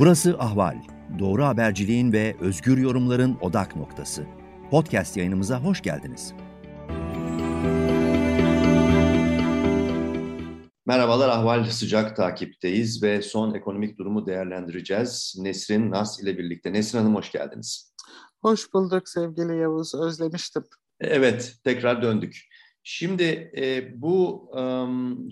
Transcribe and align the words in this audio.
Burası 0.00 0.36
Ahval. 0.38 0.76
Doğru 1.18 1.44
haberciliğin 1.44 2.12
ve 2.12 2.36
özgür 2.40 2.78
yorumların 2.78 3.38
odak 3.40 3.76
noktası. 3.76 4.26
Podcast 4.70 5.16
yayınımıza 5.16 5.62
hoş 5.62 5.82
geldiniz. 5.82 6.34
Merhabalar 10.86 11.28
Ahval 11.28 11.64
sıcak 11.64 12.16
takipteyiz 12.16 13.02
ve 13.02 13.22
son 13.22 13.54
ekonomik 13.54 13.98
durumu 13.98 14.26
değerlendireceğiz. 14.26 15.36
Nesrin 15.38 15.90
Nas 15.90 16.22
ile 16.22 16.38
birlikte. 16.38 16.72
Nesrin 16.72 16.98
Hanım 16.98 17.14
hoş 17.14 17.32
geldiniz. 17.32 17.94
Hoş 18.42 18.72
bulduk 18.72 19.08
sevgili 19.08 19.56
Yavuz. 19.56 19.94
Özlemiştim. 19.94 20.64
Evet, 21.00 21.54
tekrar 21.64 22.02
döndük. 22.02 22.48
Şimdi 22.82 23.52
e, 23.56 23.92
bu 24.02 24.50
e, 24.56 24.60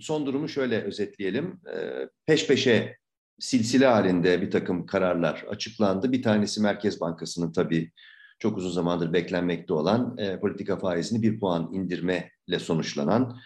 son 0.00 0.27
durumu 0.27 0.48
şöyle 0.48 0.82
özetleyelim. 0.82 1.61
E, 1.75 2.09
peş 2.27 2.47
peşe 2.47 2.98
silsile 3.38 3.87
halinde 3.87 4.42
bir 4.42 4.51
takım 4.51 4.87
kararlar 4.87 5.45
açıklandı. 5.51 6.12
Bir 6.12 6.23
tanesi 6.23 6.62
Merkez 6.62 7.01
Bankası'nın 7.01 7.52
tabii 7.52 7.92
çok 8.38 8.59
uzun 8.59 8.70
zamandır 8.70 9.12
beklenmekte 9.12 9.73
olan 9.73 10.19
e, 10.19 10.41
politika 10.41 10.79
faizini 10.79 11.23
bir 11.23 11.41
puan 11.41 11.70
indirmeyle 11.73 12.59
sonuçlanan 12.59 13.38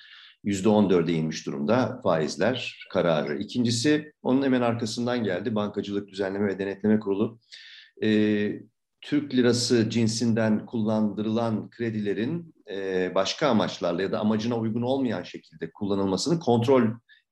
%14'e 0.44 1.12
inmiş 1.12 1.46
durumda 1.46 2.00
faizler 2.02 2.86
kararı. 2.90 3.38
İkincisi 3.38 4.12
onun 4.22 4.42
hemen 4.42 4.60
arkasından 4.60 5.24
geldi 5.24 5.54
Bankacılık 5.54 6.08
Düzenleme 6.08 6.46
ve 6.46 6.58
Denetleme 6.58 7.00
Kurulu. 7.00 7.38
E, 8.02 8.52
Türk 9.00 9.34
lirası 9.34 9.90
cinsinden 9.90 10.66
kullandırılan 10.66 11.70
kredilerin 11.70 12.54
e, 12.70 13.12
başka 13.14 13.48
amaçlarla 13.48 14.02
ya 14.02 14.12
da 14.12 14.20
amacına 14.20 14.56
uygun 14.56 14.82
olmayan 14.82 15.22
şekilde 15.22 15.70
kullanılmasını 15.70 16.40
kontrol 16.40 16.82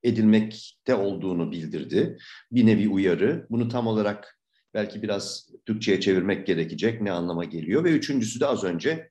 edilmekte 0.03 0.95
olduğunu 0.95 1.53
bildirdi. 1.53 2.19
Bir 2.53 2.67
nevi 2.67 2.89
uyarı. 2.89 3.47
Bunu 3.51 3.69
tam 3.69 3.87
olarak 3.87 4.39
belki 4.75 5.03
biraz 5.03 5.49
Türkçe'ye 5.67 6.01
çevirmek 6.01 6.47
gerekecek. 6.47 7.01
Ne 7.01 7.13
anlama 7.13 7.45
geliyor? 7.45 7.85
Ve 7.85 7.91
üçüncüsü 7.91 8.41
de 8.41 8.47
az 8.47 8.65
önce 8.65 9.11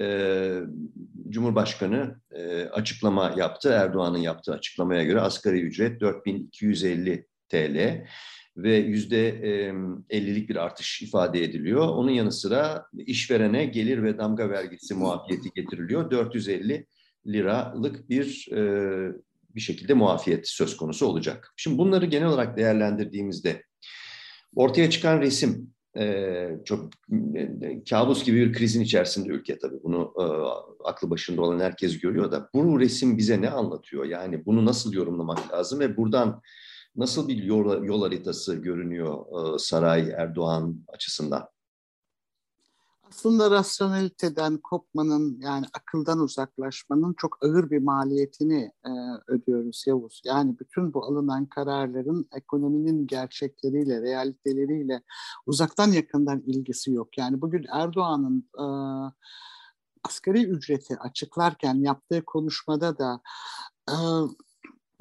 e, 0.00 0.60
Cumhurbaşkanı 1.28 2.20
e, 2.30 2.62
açıklama 2.62 3.34
yaptı. 3.36 3.68
Erdoğan'ın 3.68 4.18
yaptığı 4.18 4.52
açıklamaya 4.52 5.04
göre 5.04 5.20
asgari 5.20 5.60
ücret 5.60 6.00
4250 6.00 7.26
TL 7.48 8.06
ve 8.56 8.76
yüzde 8.76 9.40
50'lik 10.10 10.48
bir 10.48 10.56
artış 10.56 11.02
ifade 11.02 11.44
ediliyor. 11.44 11.88
Onun 11.88 12.10
yanı 12.10 12.32
sıra 12.32 12.86
işverene 13.06 13.64
gelir 13.64 14.02
ve 14.02 14.18
damga 14.18 14.50
vergisi 14.50 14.94
muafiyeti 14.94 15.50
getiriliyor. 15.54 16.10
450 16.10 16.86
liralık 17.26 18.10
bir 18.10 18.48
e, 18.52 19.12
bir 19.54 19.60
şekilde 19.60 19.94
muafiyet 19.94 20.48
söz 20.48 20.76
konusu 20.76 21.06
olacak. 21.06 21.54
Şimdi 21.56 21.78
bunları 21.78 22.06
genel 22.06 22.28
olarak 22.28 22.56
değerlendirdiğimizde 22.56 23.62
ortaya 24.54 24.90
çıkan 24.90 25.20
resim 25.20 25.74
e, 25.98 26.48
çok 26.64 26.90
e, 27.34 27.84
kabus 27.90 28.24
gibi 28.24 28.40
bir 28.40 28.52
krizin 28.52 28.80
içerisinde 28.80 29.28
ülke 29.28 29.58
tabii. 29.58 29.82
Bunu 29.82 30.12
e, 30.18 30.24
aklı 30.88 31.10
başında 31.10 31.42
olan 31.42 31.60
herkes 31.60 31.98
görüyor 31.98 32.32
da 32.32 32.50
bu 32.54 32.80
resim 32.80 33.18
bize 33.18 33.42
ne 33.42 33.50
anlatıyor? 33.50 34.04
Yani 34.04 34.46
bunu 34.46 34.64
nasıl 34.64 34.92
yorumlamak 34.92 35.52
lazım 35.52 35.80
ve 35.80 35.96
buradan 35.96 36.42
nasıl 36.96 37.28
bir 37.28 37.42
yol, 37.42 37.84
yol 37.84 38.02
haritası 38.02 38.54
görünüyor 38.54 39.24
Saray 39.58 40.10
Erdoğan 40.10 40.84
açısından? 40.88 41.48
Aslında 43.10 43.50
rasyoneliteden 43.50 44.56
kopmanın 44.56 45.40
yani 45.40 45.66
akıldan 45.74 46.18
uzaklaşmanın 46.18 47.14
çok 47.18 47.44
ağır 47.44 47.70
bir 47.70 47.78
maliyetini 47.78 48.72
e, 48.86 48.90
ödüyoruz 49.28 49.84
Yavuz. 49.86 50.22
Yani 50.24 50.58
bütün 50.58 50.94
bu 50.94 51.04
alınan 51.04 51.46
kararların 51.46 52.28
ekonominin 52.36 53.06
gerçekleriyle, 53.06 54.02
realiteleriyle 54.02 55.02
uzaktan 55.46 55.92
yakından 55.92 56.40
ilgisi 56.40 56.92
yok. 56.92 57.18
Yani 57.18 57.40
bugün 57.40 57.64
Erdoğan'ın 57.72 58.48
e, 58.58 58.64
asgari 60.04 60.44
ücreti 60.44 60.98
açıklarken 60.98 61.74
yaptığı 61.74 62.24
konuşmada 62.24 62.98
da 62.98 63.20
e, 63.90 63.96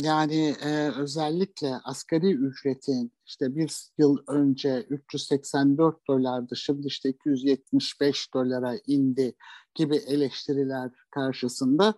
yani 0.02 0.56
e, 0.64 0.90
özellikle 0.90 1.76
asgari 1.84 2.32
ücretin 2.34 3.12
işte 3.26 3.56
bir 3.56 3.72
yıl 3.98 4.18
önce 4.28 4.86
384 4.90 6.08
dolardı 6.08 6.56
şimdi 6.56 6.88
işte 6.88 7.10
275 7.10 8.34
dolara 8.34 8.76
indi 8.88 9.36
gibi 9.76 9.96
eleştiriler 9.96 10.92
karşısında 11.12 11.94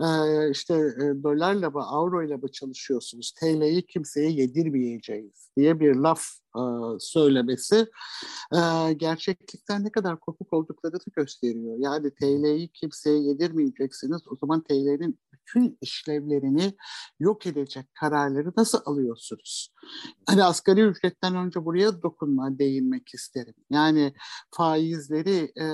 e, 0.00 0.06
işte 0.50 0.74
e, 0.74 1.22
dolarla 1.22 1.70
mı 1.70 1.82
avroyla 1.82 2.36
mı 2.36 2.52
çalışıyorsunuz 2.52 3.32
TL'yi 3.32 3.86
kimseye 3.86 4.30
yedirmeyeceğiz 4.30 5.50
diye 5.56 5.80
bir 5.80 5.94
laf 5.94 6.24
e, 6.56 6.62
söylemesi 6.98 7.86
e, 8.54 8.92
gerçeklikten 8.92 9.84
ne 9.84 9.92
kadar 9.92 10.20
kopuk 10.20 10.52
olduklarını 10.52 10.98
gösteriyor. 11.16 11.76
Yani 11.78 12.10
TL'yi 12.14 12.68
kimseye 12.68 13.18
yedirmeyeceksiniz 13.18 14.22
o 14.28 14.36
zaman 14.36 14.62
TL'nin 14.62 15.18
bütün 15.32 15.78
işlevlerini 15.80 16.74
yok 17.20 17.46
edecek 17.46 17.86
kararları 17.94 18.52
nasıl 18.56 18.80
alıyorsunuz? 18.84 19.74
Hani 20.26 20.44
asgari 20.44 20.80
ücretten 20.80 21.36
önce 21.36 21.64
buraya 21.64 22.02
dokunma, 22.02 22.58
değinmek 22.58 23.14
isterim. 23.14 23.54
Yani 23.70 24.14
faizleri 24.50 25.52
e, 25.56 25.66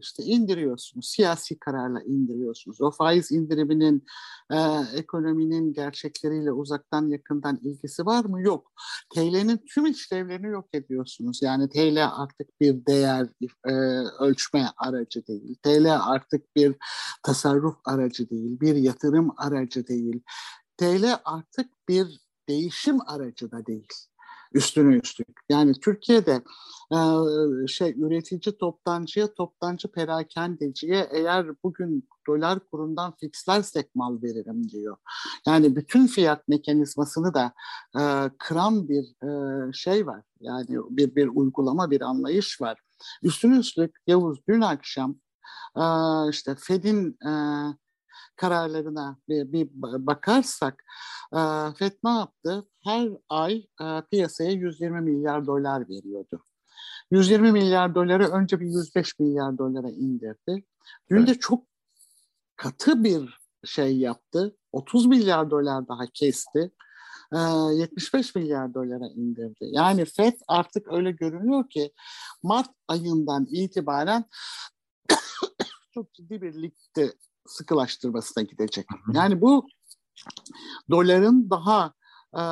işte 0.00 0.22
indiriyorsunuz, 0.22 1.08
siyasi 1.08 1.58
kararla 1.58 2.02
indiriyorsunuz. 2.12 2.80
O 2.80 2.90
faiz 2.90 3.32
indiriminin 3.32 4.04
e, 4.50 4.56
ekonominin 4.94 5.72
gerçekleriyle 5.72 6.52
uzaktan 6.52 7.08
yakından 7.08 7.58
ilgisi 7.62 8.06
var 8.06 8.24
mı? 8.24 8.42
Yok. 8.42 8.72
TL'nin 9.14 9.60
tüm 9.74 9.86
işlevlerini 9.86 10.46
yok 10.46 10.68
ediyorsunuz. 10.72 11.42
Yani 11.42 11.68
TL 11.68 12.08
artık 12.12 12.60
bir 12.60 12.86
değer 12.86 13.28
e, 13.66 13.72
ölçme 14.24 14.66
aracı 14.76 15.26
değil. 15.26 15.56
TL 15.62 15.98
artık 16.00 16.56
bir 16.56 16.76
tasarruf 17.22 17.76
aracı 17.84 18.30
değil, 18.30 18.60
bir 18.60 18.74
yatırım 18.74 19.30
aracı 19.36 19.86
değil. 19.86 20.22
TL 20.76 21.04
artık 21.24 21.88
bir 21.88 22.20
değişim 22.48 22.98
aracı 23.06 23.50
da 23.50 23.66
değil 23.66 23.88
üstüne 24.54 24.94
üstlük. 24.96 25.40
Yani 25.48 25.72
Türkiye'de 25.80 26.42
e, 26.92 26.98
şey 27.66 27.94
üretici 27.96 28.58
toptancıya, 28.58 29.34
toptancı 29.34 29.88
perakendeciye 29.88 31.08
eğer 31.12 31.46
bugün 31.64 32.08
dolar 32.26 32.58
kurundan 32.70 33.14
fixlersek 33.20 33.94
mal 33.94 34.22
veririm 34.22 34.68
diyor. 34.68 34.96
Yani 35.46 35.76
bütün 35.76 36.06
fiyat 36.06 36.48
mekanizmasını 36.48 37.34
da 37.34 37.52
e, 38.00 38.02
kıran 38.38 38.88
bir 38.88 39.04
e, 39.26 39.72
şey 39.72 40.06
var. 40.06 40.22
Yani 40.40 40.66
bir 40.68 41.16
bir 41.16 41.28
uygulama, 41.28 41.90
bir 41.90 42.00
anlayış 42.00 42.60
var. 42.60 42.78
Üstüne 43.22 43.58
üstlük 43.58 43.96
Yavuz 44.06 44.38
dün 44.48 44.60
akşam 44.60 45.16
e, 45.76 45.84
işte 46.30 46.54
Fed'in 46.58 47.18
e, 47.26 47.32
kararlarına 48.36 49.16
bir, 49.28 49.52
bir 49.52 49.68
bakarsak 50.06 50.84
FED 51.78 51.92
ne 52.04 52.10
yaptı? 52.10 52.68
Her 52.84 53.10
ay 53.28 53.66
piyasaya 54.10 54.50
120 54.50 55.00
milyar 55.00 55.46
dolar 55.46 55.88
veriyordu. 55.88 56.44
120 57.10 57.52
milyar 57.52 57.94
doları 57.94 58.28
önce 58.28 58.60
bir 58.60 58.66
105 58.66 59.18
milyar 59.18 59.58
dolara 59.58 59.90
indirdi. 59.90 60.64
Dün 61.10 61.26
de 61.26 61.34
çok 61.34 61.64
katı 62.56 63.04
bir 63.04 63.38
şey 63.64 63.96
yaptı. 63.96 64.56
30 64.72 65.06
milyar 65.06 65.50
dolar 65.50 65.88
daha 65.88 66.06
kesti. 66.06 66.70
75 67.32 68.34
milyar 68.34 68.74
dolara 68.74 69.08
indirdi. 69.08 69.64
Yani 69.70 70.04
FED 70.04 70.32
artık 70.48 70.92
öyle 70.92 71.10
görünüyor 71.10 71.68
ki 71.68 71.92
Mart 72.42 72.70
ayından 72.88 73.46
itibaren 73.50 74.24
çok 75.94 76.14
ciddi 76.14 76.42
bir 76.42 76.62
ligde 76.62 77.12
sıkılaştırmasına 77.46 78.42
gidecek. 78.42 78.86
Yani 79.12 79.40
bu 79.40 79.66
doların 80.90 81.50
daha 81.50 81.92
e, 82.34 82.44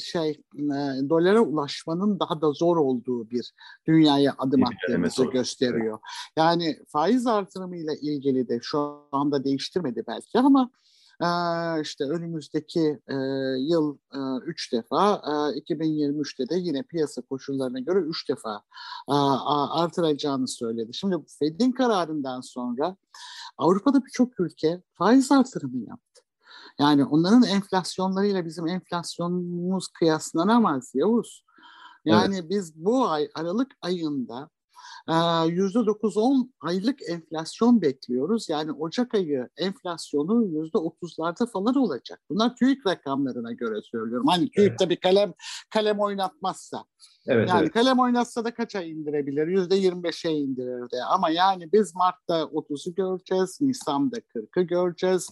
şey 0.00 0.30
e, 0.54 0.76
dolara 1.08 1.40
ulaşmanın 1.40 2.20
daha 2.20 2.40
da 2.40 2.52
zor 2.52 2.76
olduğu 2.76 3.30
bir 3.30 3.52
dünyaya 3.86 4.34
adım 4.38 4.64
attığımızı 4.64 5.24
gösteriyor. 5.24 5.98
Yani 6.36 6.78
faiz 6.88 7.26
artırımıyla 7.26 7.94
ilgili 7.94 8.48
de 8.48 8.58
şu 8.62 9.00
anda 9.12 9.44
değiştirmedi 9.44 10.04
belki 10.06 10.38
ama 10.38 10.70
işte 11.82 12.04
önümüzdeki 12.04 13.00
yıl 13.58 13.98
e, 14.14 14.18
üç 14.46 14.72
defa, 14.72 15.14
e, 15.14 15.58
2023'te 15.58 16.48
de 16.48 16.54
yine 16.54 16.82
piyasa 16.82 17.22
koşullarına 17.22 17.80
göre 17.80 17.98
üç 17.98 18.28
defa 18.28 18.62
artıracağını 19.70 20.48
söyledi. 20.48 20.94
Şimdi 20.94 21.16
Fed'in 21.38 21.72
kararından 21.72 22.40
sonra 22.40 22.96
Avrupa'da 23.58 24.04
birçok 24.04 24.40
ülke 24.40 24.82
faiz 24.92 25.32
artırımı 25.32 25.78
yaptı. 25.78 26.22
Yani 26.78 27.04
onların 27.04 27.42
enflasyonlarıyla 27.42 28.44
bizim 28.44 28.66
enflasyonumuz 28.66 29.88
kıyaslanamaz 29.88 30.92
Yavuz. 30.94 31.44
Yani 32.04 32.34
evet. 32.34 32.50
biz 32.50 32.84
bu 32.84 33.08
ay 33.08 33.28
Aralık 33.34 33.72
ayında 33.82 34.50
%9-10 35.08 36.48
aylık 36.60 36.98
enflasyon 37.08 37.82
bekliyoruz. 37.82 38.48
Yani 38.48 38.72
Ocak 38.72 39.14
ayı 39.14 39.48
enflasyonu 39.56 40.44
%30'larda 40.44 41.50
falan 41.50 41.74
olacak. 41.74 42.20
Bunlar 42.30 42.56
TÜİK 42.56 42.86
rakamlarına 42.86 43.52
göre 43.52 43.82
söylüyorum. 43.82 44.26
Hani 44.28 44.50
TÜİK 44.50 44.68
evet. 44.68 44.78
tabii 44.78 45.00
kalem 45.00 45.32
kalem 45.70 46.00
oynatmazsa. 46.00 46.84
Evet, 47.26 47.48
yani 47.48 47.60
evet. 47.60 47.72
kalem 47.72 47.98
oynatsa 47.98 48.44
da 48.44 48.54
kaça 48.54 48.82
indirebilir? 48.82 49.46
%25'e 49.46 50.30
indirirdi. 50.30 50.96
Ama 51.08 51.30
yani 51.30 51.72
biz 51.72 51.94
Mart'ta 51.94 52.40
30'u 52.40 52.94
göreceğiz, 52.94 53.58
Nisan'da 53.60 54.16
40'ı 54.16 54.62
göreceğiz. 54.62 55.30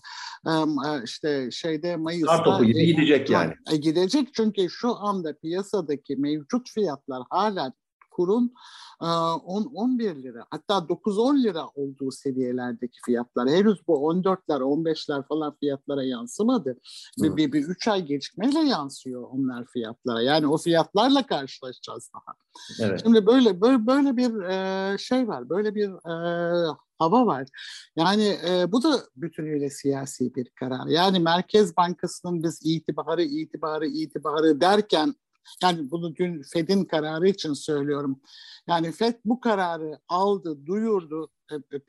İşte 1.04 1.50
şeyde 1.50 1.96
Mayıs'ta... 1.96 2.36
Kar 2.36 2.44
topu 2.44 2.64
gibi 2.64 2.86
gidecek 2.86 3.30
yani. 3.30 3.54
Gidecek 3.80 4.34
çünkü 4.34 4.70
şu 4.70 4.96
anda 4.96 5.38
piyasadaki 5.38 6.16
mevcut 6.16 6.70
fiyatlar 6.70 7.22
hala 7.30 7.72
kurun 8.12 8.54
10-11 9.00 10.22
lira 10.22 10.46
hatta 10.50 10.74
9-10 10.74 11.42
lira 11.42 11.66
olduğu 11.74 12.10
seviyelerdeki 12.10 12.98
fiyatlar. 13.06 13.48
Henüz 13.48 13.88
bu 13.88 14.12
14'ler 14.12 14.60
15'ler 14.60 15.28
falan 15.28 15.56
fiyatlara 15.60 16.04
yansımadı. 16.04 16.78
Bir, 17.18 17.36
bir, 17.36 17.52
bir 17.52 17.64
3 17.64 17.88
ay 17.88 18.04
gecikmeyle 18.04 18.58
yansıyor 18.58 19.22
onlar 19.30 19.66
fiyatlara. 19.66 20.22
Yani 20.22 20.46
o 20.46 20.58
fiyatlarla 20.58 21.26
karşılaşacağız 21.26 22.10
daha. 22.14 22.36
Evet. 22.80 23.00
Şimdi 23.02 23.26
böyle 23.26 23.60
böyle 23.60 23.86
böyle 23.86 24.16
bir 24.16 24.42
e, 24.42 24.98
şey 24.98 25.28
var. 25.28 25.48
Böyle 25.48 25.74
bir 25.74 25.88
e, 25.88 26.76
hava 26.98 27.26
var. 27.26 27.48
Yani 27.96 28.38
e, 28.48 28.72
bu 28.72 28.82
da 28.82 29.00
bütünüyle 29.16 29.70
siyasi 29.70 30.34
bir 30.34 30.50
karar. 30.50 30.86
Yani 30.86 31.18
Merkez 31.18 31.76
Bankası'nın 31.76 32.42
biz 32.42 32.60
itibarı, 32.64 33.22
itibarı, 33.22 33.86
itibarı 33.86 34.60
derken 34.60 35.14
yani 35.62 35.90
bunu 35.90 36.16
dün 36.16 36.42
Fed'in 36.42 36.84
kararı 36.84 37.28
için 37.28 37.52
söylüyorum. 37.52 38.20
Yani 38.68 38.92
Fed 38.92 39.14
bu 39.24 39.40
kararı 39.40 39.98
aldı, 40.08 40.66
duyurdu. 40.66 41.30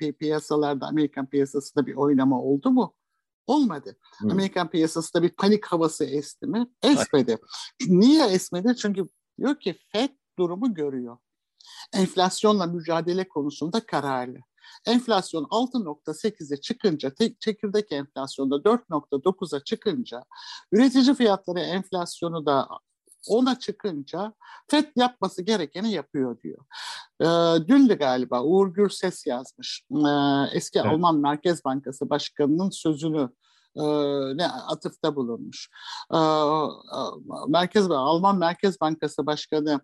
E, 0.02 0.12
piyasalarda, 0.12 0.88
Amerikan 0.88 1.26
piyasasında 1.26 1.86
bir 1.86 1.96
oynama 1.96 2.42
oldu 2.42 2.72
mu? 2.72 2.96
Olmadı. 3.48 3.98
Hmm. 4.18 4.32
Amerikan 4.32 4.70
piyasasında 4.70 5.24
bir 5.24 5.30
panik 5.30 5.66
havası 5.66 6.06
esti 6.06 6.48
mi? 6.48 6.68
Esmedi. 6.84 7.38
Niye 7.88 8.26
esmedi? 8.26 8.76
Çünkü 8.76 9.10
diyor 9.40 9.60
ki 9.60 9.76
Fed 9.92 10.10
durumu 10.40 10.74
görüyor. 10.74 11.18
Enflasyonla 11.94 12.66
mücadele 12.66 13.28
konusunda 13.28 13.86
kararlı. 13.86 14.38
Enflasyon 14.86 15.44
6.8'e 15.44 16.62
çıkınca, 16.62 17.12
çekirdek 17.40 17.92
enflasyonda 17.92 18.56
4.9'a 18.56 19.64
çıkınca, 19.64 20.24
üretici 20.72 21.16
fiyatları 21.16 21.60
enflasyonu 21.60 22.46
da 22.46 22.68
ona 23.28 23.60
çıkınca 23.60 24.34
FED 24.72 24.86
yapması 24.96 25.42
gerekeni 25.42 25.92
yapıyor 25.92 26.38
diyor. 26.42 26.66
E, 27.22 27.28
dün 27.68 27.90
de 27.90 27.94
galiba 27.94 28.44
Uğur 28.44 28.74
Gürses 28.74 29.28
yazmış. 29.28 29.86
E, 29.92 30.10
eski 30.54 30.80
evet. 30.80 30.92
Alman 30.92 31.16
Merkez 31.16 31.66
Bankası 31.66 32.10
Başkanı'nın 32.10 32.70
sözünü 32.70 33.30
e, 33.76 33.84
ne 34.38 34.48
atıfta 34.48 35.16
bulunmuş. 35.16 35.70
E, 36.14 36.20
Merkez 37.48 37.92
Alman 37.92 38.38
Merkez 38.38 38.82
Bankası 38.82 39.26
Başkanı 39.26 39.80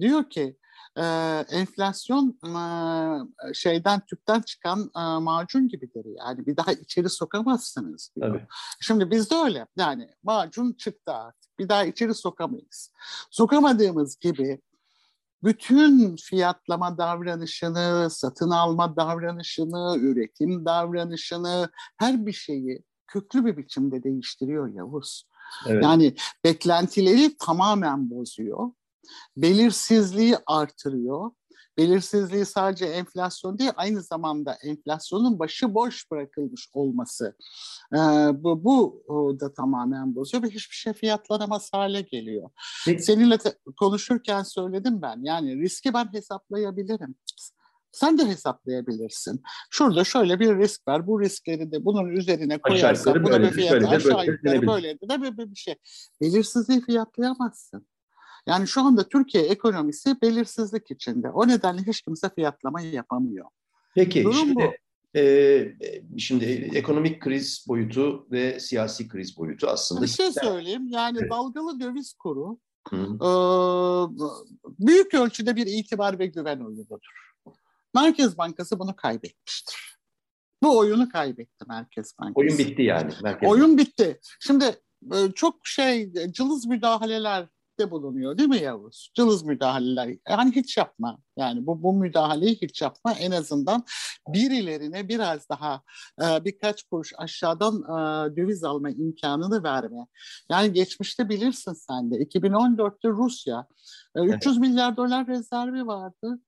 diyor 0.00 0.30
ki 0.30 0.56
e, 0.96 1.04
enflasyon 1.50 2.38
e, 2.44 3.54
şeyden 3.54 4.00
tüpten 4.00 4.40
çıkan 4.40 4.90
e, 4.96 5.00
macun 5.00 5.68
gibidir. 5.68 6.06
Yani 6.18 6.46
bir 6.46 6.56
daha 6.56 6.72
içeri 6.72 7.10
sokamazsınız 7.10 8.12
diyor. 8.16 8.28
Tabii. 8.28 8.46
Şimdi 8.80 9.10
bizde 9.10 9.34
öyle. 9.34 9.66
Yani 9.76 10.10
macun 10.22 10.72
çıktı 10.72 11.12
artık. 11.12 11.47
Bir 11.58 11.68
daha 11.68 11.84
içeri 11.84 12.14
sokamayız. 12.14 12.92
Sokamadığımız 13.30 14.18
gibi 14.18 14.60
bütün 15.44 16.16
fiyatlama 16.16 16.98
davranışını, 16.98 18.10
satın 18.10 18.50
alma 18.50 18.96
davranışını, 18.96 19.96
üretim 19.98 20.64
davranışını, 20.64 21.70
her 21.96 22.26
bir 22.26 22.32
şeyi 22.32 22.82
köklü 23.06 23.46
bir 23.46 23.56
biçimde 23.56 24.02
değiştiriyor 24.02 24.74
Yavuz. 24.74 25.28
Evet. 25.66 25.84
Yani 25.84 26.14
beklentileri 26.44 27.36
tamamen 27.38 28.10
bozuyor 28.10 28.70
belirsizliği 29.36 30.36
artırıyor. 30.46 31.30
Belirsizliği 31.78 32.44
sadece 32.44 32.86
enflasyon 32.86 33.58
değil, 33.58 33.70
aynı 33.76 34.02
zamanda 34.02 34.58
enflasyonun 34.62 35.38
başı 35.38 35.74
boş 35.74 36.10
bırakılmış 36.10 36.68
olması. 36.72 37.36
Ee, 37.94 37.98
bu, 38.32 38.64
bu 38.64 39.02
da 39.40 39.54
tamamen 39.54 40.14
bozuyor 40.14 40.42
ve 40.42 40.46
hiçbir 40.46 40.76
şey 40.76 40.92
fiyatlanamaz 40.92 41.68
hale 41.72 42.00
geliyor. 42.00 42.50
Peki. 42.86 43.02
Seninle 43.02 43.38
te- 43.38 43.58
konuşurken 43.76 44.42
söyledim 44.42 45.02
ben, 45.02 45.20
yani 45.22 45.62
riski 45.62 45.94
ben 45.94 46.12
hesaplayabilirim. 46.12 47.14
Sen 47.92 48.18
de 48.18 48.26
hesaplayabilirsin. 48.26 49.42
Şurada 49.70 50.04
şöyle 50.04 50.40
bir 50.40 50.58
risk 50.58 50.88
var. 50.88 51.06
Bu 51.06 51.20
riskleri 51.20 51.72
de 51.72 51.84
bunun 51.84 52.08
üzerine 52.08 52.58
koyarsan 52.58 53.24
buna 53.24 53.42
bir 53.42 53.50
fiyat 53.50 53.84
aşağı 53.84 54.26
yukarı 54.26 54.66
böyle 54.66 55.00
de 55.00 55.22
bir, 55.22 55.50
bir 55.50 55.56
şey. 55.56 55.74
Belirsizliği 56.20 56.80
fiyatlayamazsın. 56.80 57.86
Yani 58.48 58.68
şu 58.68 58.80
anda 58.80 59.08
Türkiye 59.08 59.44
ekonomisi 59.44 60.20
belirsizlik 60.22 60.90
içinde. 60.90 61.30
O 61.30 61.48
nedenle 61.48 61.82
hiç 61.82 62.02
kimse 62.02 62.28
fiyatlamayı 62.34 62.92
yapamıyor. 62.92 63.46
Peki 63.94 64.24
Durum 64.24 64.34
şimdi, 64.34 64.54
bu. 64.54 65.18
E, 65.18 65.74
şimdi 66.18 66.70
ekonomik 66.74 67.22
kriz 67.22 67.64
boyutu 67.68 68.26
ve 68.30 68.60
siyasi 68.60 69.08
kriz 69.08 69.36
boyutu 69.36 69.66
aslında. 69.66 70.02
Bir 70.02 70.06
şey 70.06 70.32
söyleyeyim. 70.32 70.88
Yani 70.88 71.18
evet. 71.20 71.30
dalgalı 71.30 71.80
döviz 71.80 72.12
kuru 72.12 72.58
e, 72.92 73.30
büyük 74.78 75.14
ölçüde 75.14 75.56
bir 75.56 75.66
itibar 75.66 76.18
ve 76.18 76.26
güven 76.26 76.60
oyunudur. 76.60 77.00
Merkez 77.94 78.38
Bankası 78.38 78.78
bunu 78.78 78.96
kaybetmiştir. 78.96 79.98
Bu 80.62 80.78
oyunu 80.78 81.08
kaybetti 81.08 81.64
Merkez 81.68 82.14
Bankası. 82.20 82.34
Oyun 82.40 82.58
bitti 82.58 82.82
yani. 82.82 83.12
Merkez 83.22 83.50
Oyun 83.50 83.78
bitti. 83.78 84.20
Şimdi 84.40 84.64
çok 85.34 85.66
şey 85.66 86.12
cılız 86.30 86.66
müdahaleler 86.66 87.46
talepte 87.78 87.90
bulunuyor 87.90 88.38
değil 88.38 88.48
mi 88.48 88.58
Yavuz? 88.58 89.10
Cılız 89.14 89.42
müdahaleler. 89.42 90.16
Yani 90.28 90.52
hiç 90.52 90.76
yapma. 90.76 91.18
Yani 91.36 91.66
bu, 91.66 91.82
bu 91.82 91.92
müdahaleyi 91.92 92.58
hiç 92.62 92.82
yapma. 92.82 93.12
En 93.12 93.30
azından 93.30 93.84
birilerine 94.28 95.08
biraz 95.08 95.48
daha 95.48 95.82
e, 96.22 96.44
birkaç 96.44 96.82
kuruş 96.82 97.12
aşağıdan 97.18 97.74
e, 97.82 98.36
döviz 98.36 98.64
alma 98.64 98.90
imkanını 98.90 99.62
verme. 99.62 100.06
Yani 100.50 100.72
geçmişte 100.72 101.28
bilirsin 101.28 101.72
sen 101.72 102.10
de 102.10 102.14
2014'te 102.14 103.08
Rusya 103.08 103.66
e, 104.16 104.20
300 104.20 104.46
evet. 104.46 104.68
milyar 104.68 104.96
dolar 104.96 105.26
rezervi 105.26 105.86
vardı. 105.86 106.40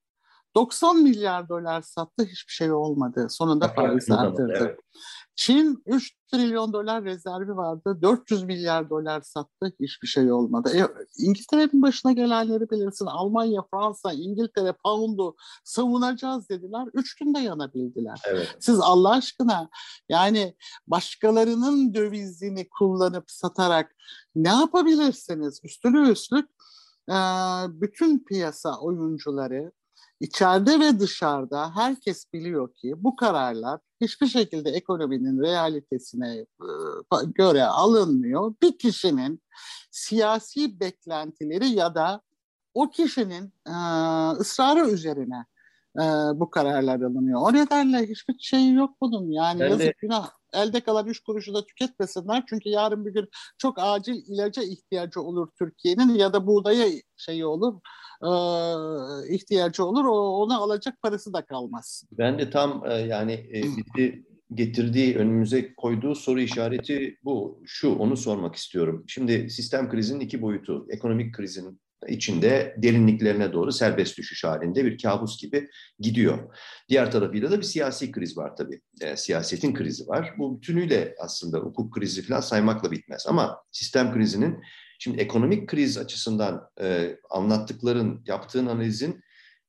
90 0.54 1.02
milyar 1.02 1.48
dolar 1.48 1.82
sattı 1.82 2.24
hiçbir 2.24 2.52
şey 2.52 2.72
olmadı. 2.72 3.26
Sonunda 3.30 3.68
faiz 3.68 4.10
arttırdı. 4.10 4.54
Evet. 4.56 4.80
Çin 5.36 5.82
3 5.86 6.12
trilyon 6.32 6.72
dolar 6.72 7.04
rezervi 7.04 7.56
vardı. 7.56 7.98
400 8.02 8.44
milyar 8.44 8.90
dolar 8.90 9.20
sattı. 9.20 9.72
Hiçbir 9.80 10.08
şey 10.08 10.32
olmadı. 10.32 10.70
E, 10.76 10.86
İngiltere'nin 11.18 11.82
başına 11.82 12.12
gelenleri 12.12 12.70
bilirsin. 12.70 13.06
Almanya, 13.06 13.62
Fransa, 13.70 14.12
İngiltere 14.12 14.72
pound'u 14.84 15.36
savunacağız 15.64 16.48
dediler. 16.48 16.88
Üç 16.94 17.14
günde 17.14 17.38
yanabildiler. 17.38 18.20
Evet. 18.24 18.56
Siz 18.60 18.80
Allah 18.80 19.10
aşkına 19.10 19.68
yani 20.08 20.56
başkalarının 20.86 21.94
dövizini 21.94 22.68
kullanıp 22.68 23.30
satarak 23.30 23.96
ne 24.34 24.48
yapabilirsiniz? 24.48 25.60
Üstünü 25.64 26.10
üstlük 26.10 26.50
bütün 27.68 28.24
piyasa 28.24 28.78
oyuncuları 28.80 29.72
İçeride 30.20 30.80
ve 30.80 30.98
dışarıda 30.98 31.76
herkes 31.76 32.32
biliyor 32.32 32.74
ki 32.74 32.94
bu 32.96 33.16
kararlar 33.16 33.80
hiçbir 34.00 34.26
şekilde 34.26 34.70
ekonominin 34.70 35.42
realitesine 35.42 36.36
e, 36.36 36.46
göre 37.34 37.64
alınmıyor. 37.64 38.54
Bir 38.62 38.78
kişinin 38.78 39.42
siyasi 39.90 40.80
beklentileri 40.80 41.68
ya 41.68 41.94
da 41.94 42.20
o 42.74 42.90
kişinin 42.90 43.52
e, 43.66 43.74
ısrarı 44.40 44.90
üzerine 44.90 45.44
e, 45.96 46.04
bu 46.34 46.50
kararlar 46.50 47.00
alınıyor. 47.00 47.40
O 47.42 47.52
nedenle 47.52 48.06
hiçbir 48.06 48.38
şey 48.38 48.72
yok 48.72 48.96
bunun. 49.00 49.30
Yani 49.30 49.60
ben 49.60 49.68
yazık 49.68 49.86
de... 49.86 49.94
günah 49.98 50.30
elde 50.52 50.80
kalan 50.80 51.06
üç 51.06 51.20
kuruşu 51.20 51.54
da 51.54 51.64
tüketmesinler. 51.64 52.44
Çünkü 52.48 52.68
yarın 52.68 53.06
bir 53.06 53.12
gün 53.12 53.28
çok 53.58 53.74
acil 53.78 54.14
ilaca 54.14 54.62
ihtiyacı 54.62 55.20
olur 55.20 55.48
Türkiye'nin 55.58 56.14
ya 56.14 56.32
da 56.32 56.46
buğdaya 56.46 56.88
şeyi 57.16 57.46
olur 57.46 57.80
e, 58.22 58.30
ihtiyacı 59.34 59.84
olur. 59.84 60.04
O, 60.04 60.42
ona 60.42 60.58
alacak 60.58 61.02
parası 61.02 61.32
da 61.32 61.44
kalmaz. 61.44 62.04
Ben 62.12 62.38
de 62.38 62.50
tam 62.50 62.82
e, 62.86 62.94
yani 62.94 63.32
e, 63.32 63.62
bizi 63.62 64.24
getirdiği 64.54 65.16
önümüze 65.16 65.74
koyduğu 65.74 66.14
soru 66.14 66.40
işareti 66.40 67.18
bu. 67.24 67.62
Şu 67.66 67.94
onu 67.94 68.16
sormak 68.16 68.54
istiyorum. 68.54 69.04
Şimdi 69.06 69.50
sistem 69.50 69.90
krizinin 69.90 70.20
iki 70.20 70.42
boyutu. 70.42 70.86
Ekonomik 70.90 71.34
krizin 71.34 71.80
içinde 72.08 72.76
derinliklerine 72.78 73.52
doğru 73.52 73.72
serbest 73.72 74.18
düşüş 74.18 74.44
halinde 74.44 74.84
bir 74.84 74.98
kabus 74.98 75.40
gibi 75.40 75.68
gidiyor. 75.98 76.56
Diğer 76.88 77.12
tarafıyla 77.12 77.50
da 77.50 77.58
bir 77.58 77.62
siyasi 77.62 78.12
kriz 78.12 78.36
var 78.36 78.56
tabii. 78.56 78.80
E, 79.00 79.16
siyasetin 79.16 79.74
krizi 79.74 80.08
var. 80.08 80.34
Bu 80.38 80.56
bütünüyle 80.56 81.14
aslında 81.20 81.58
hukuk 81.58 81.94
krizi 81.94 82.22
falan 82.22 82.40
saymakla 82.40 82.90
bitmez. 82.90 83.26
Ama 83.26 83.62
sistem 83.72 84.14
krizinin 84.14 84.58
şimdi 84.98 85.20
ekonomik 85.20 85.68
kriz 85.68 85.98
açısından 85.98 86.70
e, 86.80 87.16
anlattıkların, 87.30 88.22
yaptığın 88.26 88.66
analizin 88.66 89.20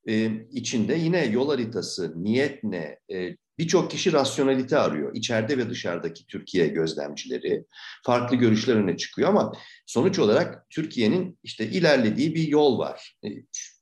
e, 0.08 0.32
içinde 0.52 0.94
yine 0.94 1.26
yol 1.26 1.50
haritası, 1.50 2.24
niyet 2.24 2.64
ne, 2.64 3.00
e, 3.14 3.38
birçok 3.62 3.92
kişi 3.92 4.14
rasyonalite 4.14 4.78
arıyor. 4.78 5.16
İçeride 5.16 5.58
ve 5.58 5.70
dışarıdaki 5.70 6.28
Türkiye 6.28 6.68
gözlemcileri 6.68 7.66
farklı 8.04 8.36
görüşler 8.36 8.76
öne 8.76 8.98
çıkıyor 8.98 9.30
ama 9.30 9.54
sonuç 9.86 10.20
olarak 10.20 10.70
Türkiye'nin 10.70 11.40
işte 11.44 11.68
ilerlediği 11.68 12.36
bir 12.36 12.48
yol 12.48 12.80
var. 12.80 13.18
E, 13.26 13.28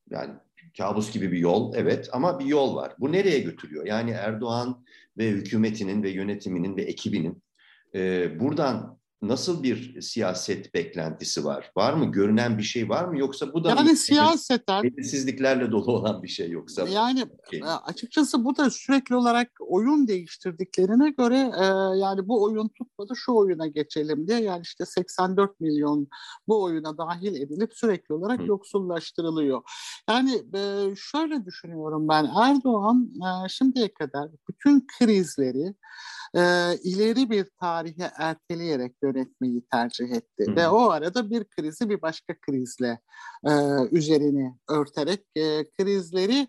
yani 0.10 0.34
kabus 0.78 1.14
gibi 1.14 1.32
bir 1.32 1.38
yol 1.38 1.74
evet 1.76 2.10
ama 2.12 2.40
bir 2.40 2.46
yol 2.46 2.76
var. 2.76 2.94
Bu 3.00 3.12
nereye 3.12 3.40
götürüyor? 3.40 3.86
Yani 3.86 4.12
Erdoğan 4.12 4.86
ve 5.18 5.30
hükümetinin 5.30 6.04
ve 6.04 6.10
yönetiminin 6.10 6.78
ve 6.78 6.82
ekibinin 6.82 7.44
e, 7.96 8.32
buradan 8.40 8.99
nasıl 9.22 9.64
bir 9.64 10.02
siyaset 10.02 10.74
beklentisi 10.74 11.46
var? 11.46 11.72
Var 11.78 11.94
mı? 11.94 12.12
Görünen 12.12 12.58
bir 12.58 12.64
şey 12.64 12.90
var 12.90 13.06
mı? 13.06 13.20
Yoksa 13.20 13.54
bu 13.54 13.64
da 13.64 13.70
yani 13.70 13.96
siyaseten 13.96 14.84
belirsizliklerle 14.84 15.72
dolu 15.72 15.92
olan 15.92 16.24
bir 16.24 16.28
şey 16.28 16.50
yoksa? 16.50 16.88
Yani 16.88 17.26
şey. 17.52 17.62
açıkçası 17.86 18.46
bu 18.46 18.58
da 18.58 18.70
sürekli 18.70 19.16
olarak 19.16 19.52
oyun 19.60 20.08
değiştirdiklerine 20.08 21.10
göre 21.10 21.52
e, 21.60 21.66
yani 22.00 22.28
bu 22.28 22.44
oyun 22.44 22.68
tutmadı 22.68 23.14
şu 23.16 23.34
oyuna 23.34 23.68
geçelim 23.68 24.28
diye 24.28 24.40
yani 24.40 24.62
işte 24.62 24.86
84 24.86 25.60
milyon 25.60 26.08
bu 26.48 26.64
oyuna 26.64 26.98
dahil 26.98 27.36
edilip 27.42 27.74
sürekli 27.74 28.14
olarak 28.14 28.40
Hı. 28.40 28.46
yoksullaştırılıyor. 28.46 29.62
Yani 30.10 30.44
e, 30.56 30.96
şöyle 30.96 31.46
düşünüyorum 31.46 32.08
ben 32.08 32.26
Erdoğan 32.26 33.12
e, 33.16 33.50
şimdiye 33.50 33.94
kadar 33.94 34.30
bütün 34.50 34.88
krizleri 35.00 35.74
e, 36.36 36.76
ileri 36.84 37.30
bir 37.30 37.46
tarihe 37.60 38.12
erteleyerek 38.18 39.02
yönetmeyi 39.10 39.62
tercih 39.72 40.12
etti. 40.12 40.46
Hı. 40.48 40.56
Ve 40.56 40.68
o 40.68 40.90
arada 40.90 41.30
bir 41.30 41.44
krizi 41.44 41.90
bir 41.90 42.02
başka 42.02 42.34
krizle 42.42 43.00
e, 43.46 43.52
üzerini 43.92 44.56
örterek 44.70 45.26
e, 45.36 45.70
krizleri 45.70 46.48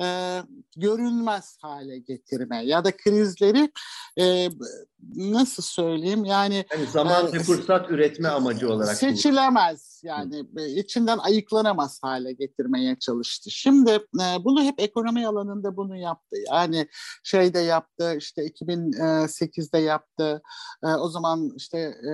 e, 0.00 0.38
görünmez 0.76 1.58
hale 1.60 1.98
getirme 1.98 2.64
ya 2.64 2.84
da 2.84 2.96
krizleri 2.96 3.70
e, 4.18 4.48
nasıl 5.16 5.62
söyleyeyim 5.62 6.24
yani, 6.24 6.64
yani 6.72 6.86
zaman 6.86 7.28
e, 7.28 7.32
ve 7.32 7.38
fırsat 7.38 7.90
üretme 7.90 8.28
amacı 8.28 8.72
olarak 8.72 8.96
seçilemez 8.96 9.95
yani 10.06 10.44
Hı. 10.56 10.66
içinden 10.66 11.18
ayıklanamaz 11.18 11.98
hale 12.02 12.32
getirmeye 12.32 12.96
çalıştı. 12.98 13.50
Şimdi 13.50 13.90
e, 13.90 14.44
bunu 14.44 14.62
hep 14.62 14.74
ekonomi 14.80 15.26
alanında 15.26 15.76
bunu 15.76 15.96
yaptı. 15.96 16.36
Yani 16.52 16.88
şeyde 17.24 17.58
yaptı 17.58 18.14
işte 18.18 18.46
2008'de 18.46 19.78
yaptı. 19.78 20.42
E, 20.84 20.86
o 20.86 21.08
zaman 21.08 21.52
işte 21.56 21.78
e, 21.78 22.10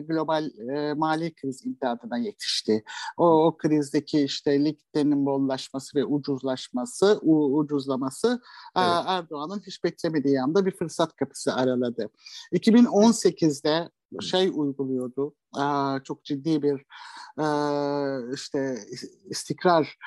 global 0.00 0.50
e, 0.76 0.94
mali 0.94 1.34
kriz 1.34 1.66
imdadına 1.66 2.18
yetişti. 2.18 2.84
O, 3.16 3.46
o 3.46 3.56
krizdeki 3.56 4.20
işte 4.20 4.64
likiditenin 4.64 5.26
bollaşması 5.26 5.98
ve 5.98 6.04
ucuzlaşması, 6.04 7.18
u, 7.22 7.58
ucuzlaması 7.58 8.28
evet. 8.76 9.04
Erdoğan'ın 9.06 9.62
hiç 9.66 9.84
beklemediği 9.84 10.40
anda 10.40 10.66
bir 10.66 10.76
fırsat 10.76 11.16
kapısı 11.16 11.54
araladı. 11.54 12.10
2018'de 12.52 13.90
şey 14.20 14.50
uyguluyordu. 14.54 15.34
Çok 16.04 16.24
ciddi 16.24 16.62
bir 16.62 16.84
işte 18.34 18.78
istikrar 19.30 19.98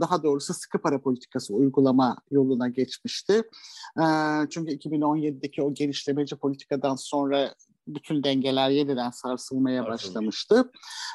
daha 0.00 0.22
doğrusu 0.22 0.54
sıkı 0.54 0.78
para 0.78 1.00
politikası 1.00 1.54
uygulama 1.54 2.16
yoluna 2.30 2.68
geçmişti. 2.68 3.42
Çünkü 4.50 4.72
2017'deki 4.72 5.62
o 5.62 5.74
genişlemeci 5.74 6.36
politikadan 6.36 6.96
sonra 6.96 7.54
bütün 7.88 8.24
dengeler 8.24 8.70
yeniden 8.70 9.10
sarsılmaya 9.10 9.86
başlamıştı. 9.86 10.70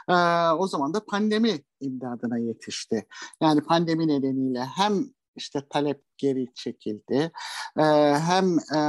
Ee, 0.09 0.13
o 0.57 0.67
zaman 0.67 0.93
da 0.93 1.05
pandemi 1.05 1.59
imdadına 1.79 2.37
yetişti. 2.37 3.05
Yani 3.41 3.61
pandemi 3.61 4.07
nedeniyle 4.07 4.65
hem 4.65 5.05
işte 5.39 5.61
talep 5.69 6.03
geri 6.17 6.47
çekildi. 6.55 7.31
E, 7.77 7.83
hem 8.13 8.59
e, 8.59 8.79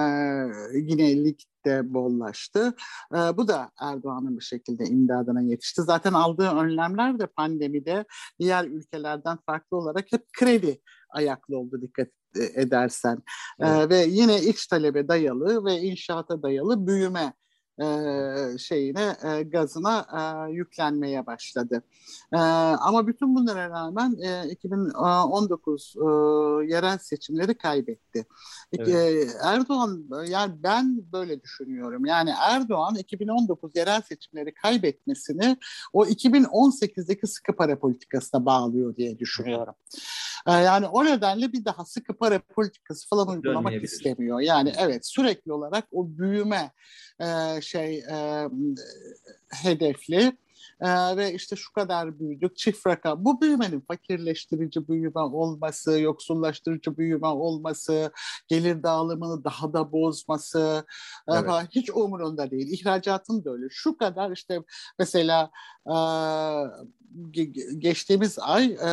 yine 0.74 1.24
ligde 1.24 1.94
bollaştı. 1.94 2.74
E, 3.14 3.16
bu 3.16 3.48
da 3.48 3.70
Erdoğan'ın 3.80 4.38
bir 4.38 4.44
şekilde 4.44 4.84
imdadına 4.84 5.42
yetişti. 5.42 5.82
Zaten 5.82 6.12
aldığı 6.12 6.50
önlemler 6.50 7.18
de 7.18 7.26
pandemide 7.26 8.04
diğer 8.38 8.64
ülkelerden 8.64 9.38
farklı 9.46 9.76
olarak 9.76 10.12
hep 10.12 10.26
kredi 10.38 10.80
ayaklı 11.10 11.58
oldu 11.58 11.82
dikkat 11.82 12.08
edersen. 12.54 13.22
Evet. 13.60 13.70
E, 13.70 13.88
ve 13.88 14.04
yine 14.08 14.42
iç 14.42 14.66
talebe 14.66 15.08
dayalı 15.08 15.64
ve 15.64 15.78
inşaata 15.78 16.42
dayalı 16.42 16.86
büyüme 16.86 17.32
e, 17.80 18.58
şeyine 18.58 19.16
e, 19.24 19.42
gazına 19.42 20.06
e, 20.12 20.52
yüklenmeye 20.52 21.26
başladı. 21.26 21.82
E, 22.32 22.36
ama 22.36 23.06
bütün 23.06 23.36
bunlara 23.36 23.70
rağmen 23.70 24.16
e, 24.22 24.50
2019 24.50 25.94
e, 25.96 26.00
yerel 26.74 26.98
seçimleri 26.98 27.54
kaybetti. 27.54 28.26
Evet. 28.72 28.88
E, 28.88 29.26
Erdoğan 29.44 30.04
yani 30.28 30.54
ben 30.62 31.12
böyle 31.12 31.42
düşünüyorum. 31.42 32.04
Yani 32.04 32.30
Erdoğan 32.50 32.94
2019 32.94 33.76
yerel 33.76 34.02
seçimleri 34.02 34.54
kaybetmesini 34.54 35.56
o 35.92 36.06
2018'deki 36.06 37.26
sıkı 37.26 37.56
para 37.56 37.78
politikasına 37.78 38.46
bağlıyor 38.46 38.96
diye 38.96 39.18
düşünüyorum. 39.18 39.74
E, 40.46 40.52
yani 40.52 40.86
o 40.86 41.04
nedenle 41.04 41.52
bir 41.52 41.64
daha 41.64 41.84
sıkı 41.84 42.12
para 42.14 42.38
politikası 42.38 43.08
falan 43.08 43.28
uygulamak 43.28 43.84
istemiyor. 43.84 44.40
Yani 44.40 44.72
evet 44.78 45.06
sürekli 45.06 45.52
olarak 45.52 45.84
o 45.92 46.08
büyüme 46.18 46.70
e, 47.20 47.60
şey 47.60 47.98
e, 47.98 48.48
hedefli 49.50 50.32
e, 50.80 51.16
ve 51.16 51.34
işte 51.34 51.56
şu 51.56 51.72
kadar 51.72 52.20
büyüdük 52.20 52.56
çift 52.56 52.86
rakam. 52.86 53.24
Bu 53.24 53.40
büyümenin 53.40 53.80
fakirleştirici 53.80 54.88
büyüme 54.88 55.20
olması, 55.20 56.00
yoksullaştırıcı 56.00 56.96
büyüme 56.96 57.26
olması, 57.26 58.12
gelir 58.48 58.82
dağılımını 58.82 59.44
daha 59.44 59.72
da 59.72 59.92
bozması 59.92 60.84
evet. 61.28 61.50
e, 61.50 61.68
hiç 61.70 61.90
umurunda 61.90 62.50
değil. 62.50 62.80
İhracatın 62.80 63.44
da 63.44 63.50
öyle. 63.50 63.66
Şu 63.70 63.96
kadar 63.96 64.30
işte 64.30 64.62
mesela 64.98 65.50
e, 65.86 65.94
geçtiğimiz 67.78 68.38
ay 68.38 68.64
e, 68.64 68.90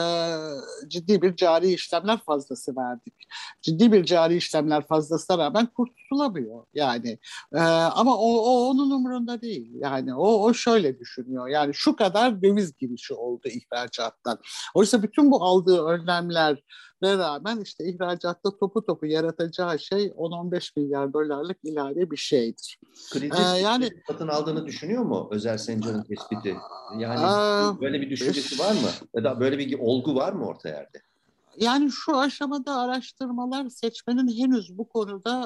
ciddi 0.87 1.21
bir 1.21 1.35
cari 1.35 1.73
işlemler 1.73 2.17
fazlası 2.17 2.75
verdik. 2.75 3.13
Ciddi 3.61 3.91
bir 3.91 4.05
cari 4.05 4.35
işlemler 4.35 4.87
fazlasına 4.87 5.37
rağmen 5.37 5.65
kurtulamıyor 5.65 6.65
yani. 6.73 7.19
E, 7.53 7.59
ama 7.59 8.17
o, 8.17 8.37
o 8.37 8.69
onun 8.69 8.91
umurunda 8.91 9.41
değil. 9.41 9.71
Yani 9.75 10.15
o, 10.15 10.43
o 10.43 10.53
şöyle 10.53 10.99
düşünüyor. 10.99 11.47
Yani 11.47 11.73
şu 11.77 11.95
kadar 11.95 12.41
döviz 12.41 12.77
girişi 12.77 13.13
oldu 13.13 13.47
ihracattan. 13.47 14.39
Oysa 14.75 15.03
bütün 15.03 15.31
bu 15.31 15.43
aldığı 15.43 15.85
önlemler 15.85 16.63
rağmen 17.03 17.61
işte 17.61 17.83
ihracatta 17.85 18.57
topu 18.59 18.85
topu 18.85 19.05
yaratacağı 19.05 19.79
şey 19.79 20.05
10-15 20.07 20.71
milyar 20.77 21.13
dolarlık 21.13 21.57
ilave 21.63 22.11
bir 22.11 22.17
şeydir. 22.17 22.79
Krizi 23.11 23.41
ee, 23.55 23.61
yani 23.61 23.89
satın 24.07 24.27
aldığını 24.27 24.65
düşünüyor 24.65 25.03
mu 25.03 25.29
Özel 25.31 25.57
Sencan'ın 25.57 26.03
tespiti? 26.03 26.55
Yani 26.97 27.19
ee, 27.19 27.81
böyle 27.81 28.01
bir 28.01 28.09
düşüncesi 28.09 28.59
var 28.59 28.71
mı? 28.71 28.89
Ya 29.15 29.23
da 29.23 29.39
böyle 29.39 29.57
bir 29.57 29.79
olgu 29.79 30.15
var 30.15 30.33
mı 30.33 30.45
orta 30.45 30.69
yerde? 30.69 31.06
Yani 31.57 31.91
şu 31.91 32.17
aşamada 32.17 32.75
araştırmalar 32.75 33.69
seçmenin 33.69 34.27
henüz 34.27 34.77
bu 34.77 34.89
konuda 34.89 35.43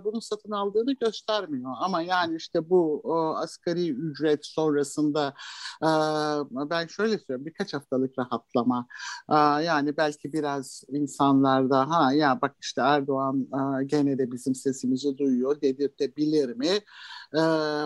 e, 0.00 0.04
bunu 0.04 0.20
satın 0.22 0.50
aldığını 0.50 0.92
göstermiyor. 0.92 1.72
Ama 1.78 2.02
yani 2.02 2.36
işte 2.36 2.70
bu 2.70 3.00
o, 3.04 3.34
asgari 3.36 3.90
ücret 3.90 4.46
sonrasında 4.46 5.34
e, 5.82 5.88
ben 6.70 6.86
şöyle 6.86 7.18
söylüyorum 7.18 7.46
birkaç 7.46 7.74
haftalık 7.74 8.18
rahatlama 8.18 8.86
e, 9.30 9.34
yani 9.64 9.96
belki 9.96 10.32
biraz 10.32 10.84
insanlarda 10.88 11.90
ha 11.90 12.12
ya 12.12 12.40
bak 12.42 12.56
işte 12.60 12.80
Erdoğan 12.80 13.48
e, 13.80 13.84
gene 13.84 14.18
de 14.18 14.32
bizim 14.32 14.54
sesimizi 14.54 15.18
duyuyor 15.18 15.60
dedirtebilir 15.60 16.56
mi? 16.56 16.68
E, 17.34 17.40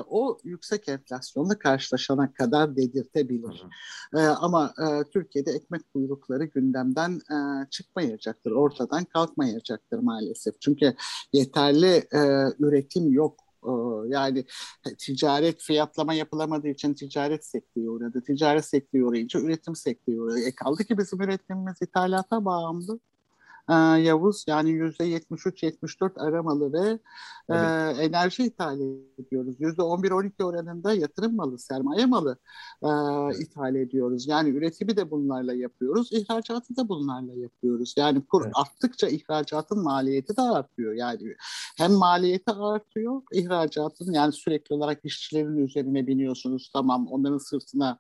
o 0.09 0.39
yüksek 0.45 0.89
enflasyonla 0.89 1.59
karşılaşana 1.59 2.33
kadar 2.33 2.77
dedirtebilir. 2.77 3.67
Hı 4.13 4.19
hı. 4.19 4.23
E, 4.23 4.27
ama 4.27 4.75
e, 4.79 5.11
Türkiye'de 5.11 5.51
ekmek 5.51 5.93
kuyrukları 5.93 6.45
gündemden 6.45 7.11
e, 7.11 7.71
çıkmayacaktır, 7.71 8.51
ortadan 8.51 9.05
kalkmayacaktır 9.05 9.99
maalesef. 9.99 10.61
Çünkü 10.61 10.95
yeterli 11.33 11.95
e, 12.13 12.21
üretim 12.59 13.13
yok 13.13 13.41
e, 13.65 13.71
yani 14.09 14.45
ticaret 14.99 15.63
fiyatlama 15.63 16.15
yapılamadığı 16.15 16.69
için 16.69 16.95
ticaret 16.95 17.45
sektörü 17.45 17.89
uğradı. 17.89 18.23
Ticaret 18.23 18.65
sektörü 18.65 19.05
uğrayınca 19.05 19.41
üretim 19.41 19.77
sektörü 19.77 20.21
uğradı. 20.21 20.41
E 20.41 20.55
kaldı 20.55 20.85
ki 20.85 20.99
bizim 20.99 21.21
üretimimiz 21.21 21.83
ithalata 21.83 22.45
bağımlı. 22.45 23.01
E, 23.71 23.75
Yavuz. 23.75 24.45
Yani 24.49 24.71
yüzde 24.71 25.05
73-74 25.05 26.21
aramalı 26.21 26.73
ve 26.73 26.99
e, 27.49 27.57
enerji 28.05 28.45
ithal 28.45 28.81
ediyoruz. 29.19 29.57
Yüzde 29.59 29.83
11-12 29.83 30.45
oranında 30.45 30.93
yatırım 30.93 31.37
malı, 31.37 31.59
sermaye 31.59 32.07
malı 32.07 32.39
e, 32.83 32.89
ithal 33.43 33.75
ediyoruz. 33.75 34.27
Yani 34.27 34.49
üretimi 34.49 34.97
de 34.97 35.11
bunlarla 35.11 35.55
yapıyoruz, 35.55 36.13
ihracatı 36.13 36.77
da 36.77 36.89
bunlarla 36.89 37.35
yapıyoruz. 37.35 37.95
Yani 37.97 38.27
kur 38.27 38.45
evet. 38.45 38.53
arttıkça 38.57 39.09
ihracatın 39.09 39.83
maliyeti 39.83 40.37
de 40.37 40.43
artıyor. 40.43 40.93
Yani 40.93 41.35
hem 41.77 41.93
maliyeti 41.93 42.51
artıyor, 42.51 43.23
ihracatın 43.33 44.13
yani 44.13 44.33
sürekli 44.33 44.75
olarak 44.75 45.01
işçilerin 45.05 45.57
üzerine 45.57 46.07
biniyorsunuz. 46.07 46.71
Tamam 46.73 47.07
onların 47.07 47.39
sırtına 47.39 47.99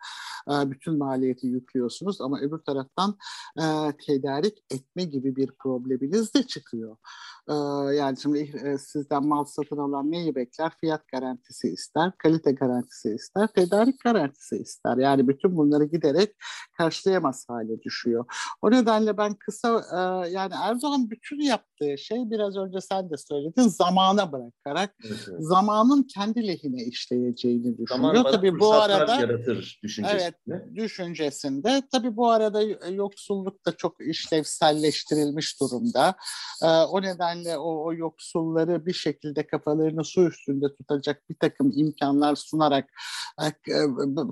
e, 0.50 0.70
bütün 0.70 0.98
maliyeti 0.98 1.46
yüklüyorsunuz 1.46 2.20
ama 2.20 2.40
öbür 2.40 2.58
taraftan 2.58 3.16
e, 3.58 3.64
tedarik 4.06 4.64
etme 4.70 5.04
gibi 5.04 5.36
bir 5.36 5.50
probleminiz 5.58 6.34
de 6.34 6.42
çıkıyor. 6.42 6.96
E, 7.48 7.54
yani 7.94 8.20
şimdi 8.20 8.38
e, 8.38 8.78
sizden 8.78 9.26
mal 9.26 9.44
satın 9.44 9.76
alan 9.76 10.10
neyi 10.10 10.34
bekler? 10.34 10.72
Fiyat 10.80 11.08
garantisi 11.08 11.68
ister, 11.68 12.12
kalite 12.18 12.52
garantisi 12.52 13.14
ister, 13.14 13.46
tedarik 13.46 14.00
garantisi 14.00 14.56
ister. 14.56 14.96
Yani 14.96 15.28
bütün 15.28 15.56
bunları 15.56 15.84
giderek 15.84 16.34
karşılayamaz 16.78 17.44
hale 17.48 17.82
düşüyor. 17.82 18.24
O 18.62 18.70
nedenle 18.70 19.18
ben 19.18 19.34
kısa 19.34 19.84
e, 19.92 20.30
yani 20.30 20.52
Erdoğan 20.62 21.10
bütün 21.10 21.40
yaptığı 21.40 21.98
şey 21.98 22.30
biraz 22.30 22.56
önce 22.56 22.80
sen 22.80 23.10
de 23.10 23.16
söyledin 23.16 23.68
zamana 23.68 24.32
bırakarak 24.32 24.94
evet, 25.06 25.28
zamanın 25.38 26.02
kendi 26.02 26.48
lehine 26.48 26.84
işleyeceğini 26.84 27.78
düşünüyor. 27.78 28.14
Zaman 28.14 28.32
Tabii 28.32 28.60
bu 28.60 28.72
arada 28.72 29.14
yaratır 29.14 29.80
düşüncesinde. 29.82 30.34
Evet, 30.48 30.74
düşüncesinde. 30.74 31.82
Tabii 31.92 32.16
bu 32.16 32.30
arada 32.30 32.62
yoksulluk 32.90 33.66
da 33.66 33.72
çok 33.72 34.00
işlevselleştirilmiş 34.00 35.45
durumda. 35.60 36.14
E, 36.62 36.66
o 36.66 37.02
nedenle 37.02 37.58
o, 37.58 37.84
o 37.84 37.94
yoksulları 37.94 38.86
bir 38.86 38.92
şekilde 38.92 39.46
kafalarını 39.46 40.04
su 40.04 40.26
üstünde 40.26 40.74
tutacak 40.74 41.28
bir 41.30 41.36
takım 41.40 41.72
imkanlar 41.74 42.36
sunarak 42.36 42.88
e, 43.42 43.52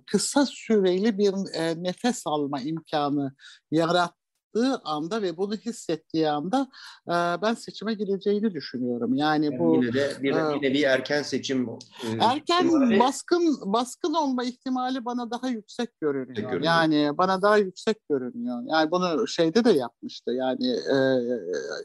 kısa 0.07 0.47
süreli 0.47 1.19
bir 1.19 1.35
e, 1.55 1.83
nefes 1.83 2.27
alma 2.27 2.61
imkanı 2.61 3.35
yarat 3.71 4.15
yaptığı 4.55 4.81
anda 4.85 5.23
ve 5.23 5.37
bunu 5.37 5.55
hissettiği 5.55 6.31
anda 6.31 6.69
e, 7.07 7.13
ben 7.43 7.55
seçime 7.55 7.95
gireceğini 7.95 8.55
düşünüyorum. 8.55 9.15
Yani, 9.15 9.47
yani 9.47 9.59
bu 9.59 9.75
yine 9.75 9.95
de 9.95 10.11
bir, 10.23 10.33
e, 10.33 10.75
bir 10.75 10.83
erken 10.83 11.23
seçim 11.23 11.69
e, 11.69 11.73
erken 12.21 12.65
ihtimali... 12.65 13.01
baskın 13.01 13.59
baskın 13.65 14.15
olma 14.15 14.45
ihtimali 14.45 15.05
bana 15.05 15.31
daha 15.31 15.49
yüksek 15.49 16.01
görünüyor. 16.01 16.37
görünüyor. 16.37 16.63
Yani 16.63 17.19
bana 17.19 17.43
daha 17.43 17.59
yüksek 17.59 18.09
görünüyor. 18.11 18.63
Yani 18.67 18.91
bunu 18.91 19.29
şeyde 19.29 19.65
de 19.65 19.71
yapmıştı. 19.71 20.33
Yani 20.33 20.67
e, 20.71 20.97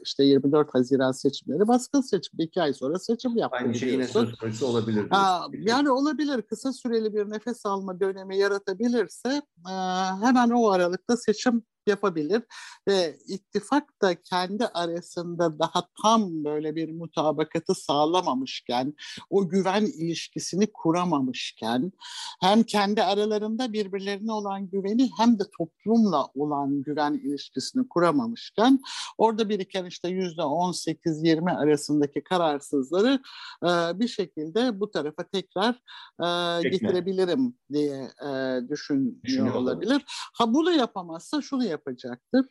işte 0.02 0.24
24 0.24 0.74
Haziran 0.74 1.12
seçimleri 1.12 1.68
baskın 1.68 2.00
seçim. 2.00 2.40
iki 2.40 2.62
ay 2.62 2.72
sonra 2.72 2.98
seçim 2.98 3.36
yaptı. 3.36 3.58
Aynı 3.60 3.74
şey 3.74 3.88
yine 3.88 4.08
söz 4.08 4.36
konusu 4.36 4.66
olabilir. 4.66 5.06
Ha, 5.10 5.46
yani 5.52 5.90
olabilir. 5.90 6.42
Kısa 6.42 6.72
süreli 6.72 7.14
bir 7.14 7.30
nefes 7.30 7.66
alma 7.66 8.00
dönemi 8.00 8.36
yaratabilirse 8.36 9.42
e, 9.68 9.72
hemen 10.22 10.50
o 10.50 10.70
aralıkta 10.70 11.16
seçim 11.16 11.62
yapabilir 11.90 12.42
ve 12.88 13.18
ittifak 13.28 14.02
da 14.02 14.22
kendi 14.22 14.66
arasında 14.66 15.58
daha 15.58 15.86
tam 16.02 16.44
böyle 16.44 16.76
bir 16.76 16.92
mutabakatı 16.92 17.74
sağlamamışken, 17.74 18.94
o 19.30 19.48
güven 19.48 19.84
ilişkisini 19.84 20.72
kuramamışken 20.72 21.92
hem 22.40 22.62
kendi 22.62 23.02
aralarında 23.02 23.72
birbirlerine 23.72 24.32
olan 24.32 24.70
güveni 24.70 25.10
hem 25.18 25.38
de 25.38 25.42
toplumla 25.58 26.26
olan 26.34 26.82
güven 26.82 27.12
ilişkisini 27.12 27.88
kuramamışken 27.88 28.80
orada 29.18 29.48
biriken 29.48 29.84
işte 29.84 30.08
yüzde 30.08 30.42
18-20 30.42 31.56
arasındaki 31.56 32.24
kararsızları 32.24 33.20
e, 33.62 34.00
bir 34.00 34.08
şekilde 34.08 34.80
bu 34.80 34.90
tarafa 34.90 35.24
tekrar 35.24 35.74
e, 36.20 36.62
getirebilirim 36.70 37.54
diye 37.72 38.10
e, 38.26 38.60
düşünüyor 38.68 39.54
olabilir. 39.54 40.02
Ha 40.34 40.54
bunu 40.54 40.72
yapamazsa 40.72 41.42
şunu 41.42 41.64
yapacaktır. 41.80 42.46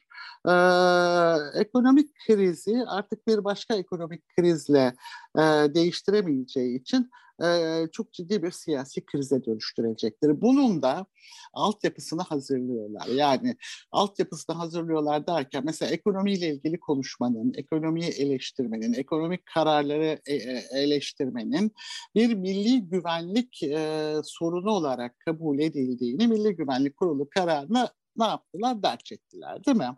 Ee, 0.46 1.60
ekonomik 1.60 2.10
krizi 2.28 2.84
artık 2.88 3.28
bir 3.28 3.44
başka 3.44 3.76
ekonomik 3.76 4.24
krizle 4.36 4.94
e, 5.38 5.42
değiştiremeyeceği 5.76 6.80
için 6.80 7.10
e, 7.44 7.84
çok 7.92 8.14
ciddi 8.14 8.44
bir 8.44 8.52
siyasi 8.52 9.06
krize 9.06 9.46
dönüştürecektir. 9.46 10.42
Bunun 10.42 10.82
da 10.82 11.06
altyapısını 11.54 12.22
hazırlıyorlar. 12.22 13.08
Yani 13.08 13.56
altyapısını 13.92 14.56
hazırlıyorlar 14.56 15.28
derken 15.28 15.64
mesela 15.66 15.92
ekonomiyle 15.92 16.54
ilgili 16.54 16.80
konuşmanın, 16.80 17.54
ekonomiyi 17.58 18.10
eleştirmenin, 18.10 18.94
ekonomik 18.94 19.46
kararları 19.46 20.20
e, 20.26 20.36
e, 20.36 20.64
eleştirmenin 20.74 21.72
bir 22.16 22.36
milli 22.36 22.90
güvenlik 22.90 23.64
e, 23.64 24.14
sorunu 24.24 24.72
olarak 24.72 25.20
kabul 25.20 25.60
edildiğini 25.60 26.28
Milli 26.28 26.56
Güvenlik 26.56 26.98
Kurulu 26.98 27.30
kararına 27.30 27.90
ne 28.20 28.26
yaptılar? 28.26 28.84
Dert 28.84 29.06
çektiler 29.06 29.66
değil 29.66 29.78
mi? 29.78 29.96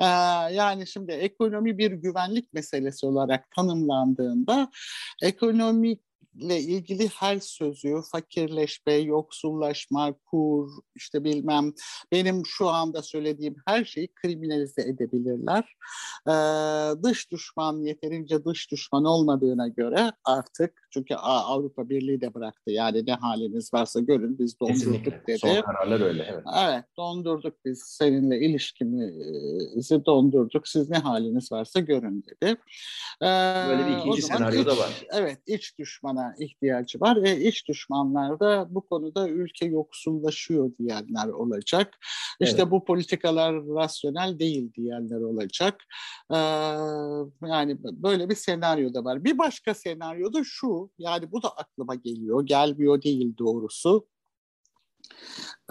Ee, 0.00 0.04
yani 0.54 0.86
şimdi 0.86 1.12
ekonomi 1.12 1.78
bir 1.78 1.92
güvenlik 1.92 2.52
meselesi 2.52 3.06
olarak 3.06 3.50
tanımlandığında 3.50 4.70
ekonomik 5.22 6.06
ile 6.38 6.60
ilgili 6.60 7.08
her 7.08 7.40
sözü 7.40 7.94
fakirleşme, 8.12 8.92
yoksullaşma, 8.92 10.14
kur, 10.26 10.70
işte 10.94 11.24
bilmem 11.24 11.72
benim 12.12 12.42
şu 12.46 12.68
anda 12.68 13.02
söylediğim 13.02 13.56
her 13.66 13.84
şeyi 13.84 14.08
kriminalize 14.14 14.82
edebilirler. 14.82 15.76
Ee, 16.28 17.02
dış 17.02 17.30
düşman 17.30 17.82
yeterince 17.82 18.44
dış 18.44 18.70
düşman 18.70 19.04
olmadığına 19.04 19.68
göre 19.68 20.12
artık 20.24 20.85
çünkü 20.96 21.14
Avrupa 21.14 21.88
Birliği 21.88 22.20
de 22.20 22.34
bıraktı 22.34 22.70
yani 22.70 23.06
ne 23.06 23.12
haliniz 23.12 23.74
varsa 23.74 24.00
görün 24.00 24.38
biz 24.38 24.60
dondurduk 24.60 24.78
Kesinlikle. 24.78 25.22
dedi. 25.26 25.38
Son 25.38 25.62
kararlar 25.62 26.00
öyle. 26.00 26.26
Evet. 26.32 26.44
evet 26.58 26.84
dondurduk 26.96 27.54
biz 27.64 27.82
seninle 27.86 28.40
ilişkimizi 28.40 30.04
dondurduk 30.06 30.68
siz 30.68 30.90
ne 30.90 30.98
haliniz 30.98 31.52
varsa 31.52 31.80
görün 31.80 32.24
dedi. 32.26 32.56
Ee, 33.22 33.26
Böyle 33.68 33.86
bir 33.86 33.96
ikinci 33.96 34.22
senaryo 34.22 34.60
iç, 34.60 34.66
da 34.66 34.76
var. 34.76 35.06
Evet 35.12 35.38
iç 35.46 35.78
düşmana 35.78 36.34
ihtiyacı 36.38 37.00
var. 37.00 37.22
ve 37.22 37.40
iç 37.40 37.68
düşmanlar 37.68 38.40
da 38.40 38.66
bu 38.70 38.80
konuda 38.80 39.28
ülke 39.28 39.66
yoksullaşıyor 39.66 40.70
diyenler 40.78 41.28
olacak. 41.28 41.94
İşte 42.40 42.62
evet. 42.62 42.70
bu 42.70 42.84
politikalar 42.84 43.54
rasyonel 43.54 44.38
değil 44.38 44.72
diyenler 44.74 45.20
olacak. 45.20 45.82
Ee, 46.30 46.36
yani 47.48 47.78
böyle 47.82 48.28
bir 48.28 48.34
senaryo 48.34 48.94
da 48.94 49.04
var. 49.04 49.24
Bir 49.24 49.38
başka 49.38 49.74
senaryo 49.74 50.32
da 50.32 50.42
şu. 50.44 50.85
Yani 50.98 51.32
bu 51.32 51.42
da 51.42 51.48
aklıma 51.56 51.94
geliyor. 51.94 52.46
Gelmiyor 52.46 53.02
değil 53.02 53.38
doğrusu. 53.38 54.06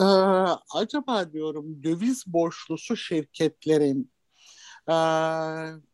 Ee, 0.02 0.04
acaba 0.74 1.34
diyorum 1.34 1.84
döviz 1.84 2.24
borçlusu 2.28 2.98
şirketlerin 2.98 4.12
e, 4.90 4.96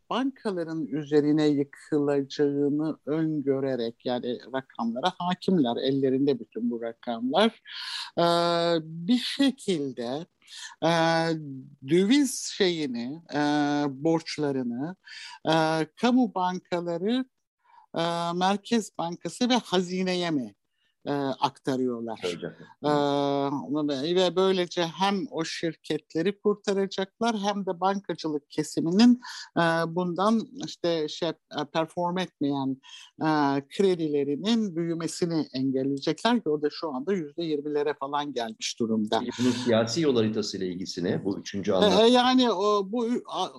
bankaların 0.09 0.85
üzerine 0.85 1.47
yıkılacağını 1.47 2.97
öngörerek 3.05 4.05
yani 4.05 4.39
rakamlara 4.53 5.13
hakimler 5.17 5.77
ellerinde 5.77 6.39
bütün 6.39 6.71
bu 6.71 6.81
rakamlar 6.81 7.61
e, 8.17 8.25
bir 8.83 9.17
şekilde 9.17 10.25
e, 10.83 10.91
döviz 11.89 12.53
şeyini 12.57 13.21
e, 13.33 13.39
borçlarını 13.89 14.95
e, 15.45 15.53
kamu 16.01 16.35
bankaları 16.35 17.25
e, 17.97 18.01
Merkez 18.35 18.97
Bankası 18.97 19.49
ve 19.49 19.55
hazineye 19.55 20.31
mi 20.31 20.55
e, 21.05 21.11
aktarıyorlar. 21.39 22.19
E, 22.83 24.15
ve 24.15 24.35
böylece 24.35 24.85
hem 24.85 25.25
o 25.31 25.45
şirketleri 25.45 26.39
kurtaracaklar 26.39 27.37
hem 27.37 27.65
de 27.65 27.79
bankacılık 27.79 28.51
kesiminin 28.51 29.21
e, 29.57 29.61
bundan 29.87 30.41
işte 30.65 31.07
şey 31.07 31.29
e, 31.29 31.65
perform 31.73 32.17
etmeyen 32.17 32.77
e, 33.21 33.27
kredilerinin 33.77 34.75
büyümesini 34.75 35.47
engelleyecekler 35.53 36.43
ki 36.43 36.49
o 36.49 36.61
da 36.61 36.69
şu 36.71 36.93
anda 36.93 37.13
yüzde 37.13 37.43
yirmilere 37.43 37.93
falan 37.93 38.33
gelmiş 38.33 38.79
durumda. 38.79 39.21
Bunun 39.39 39.51
siyasi 39.51 40.01
yol 40.01 40.15
haritası 40.15 40.57
ile 40.57 40.67
ilgisine 40.67 41.25
bu 41.25 41.39
üçüncü 41.39 41.71
anlattığım. 41.71 42.05
E, 42.05 42.07
yani 42.07 42.51
o, 42.51 42.91
bu 42.91 43.07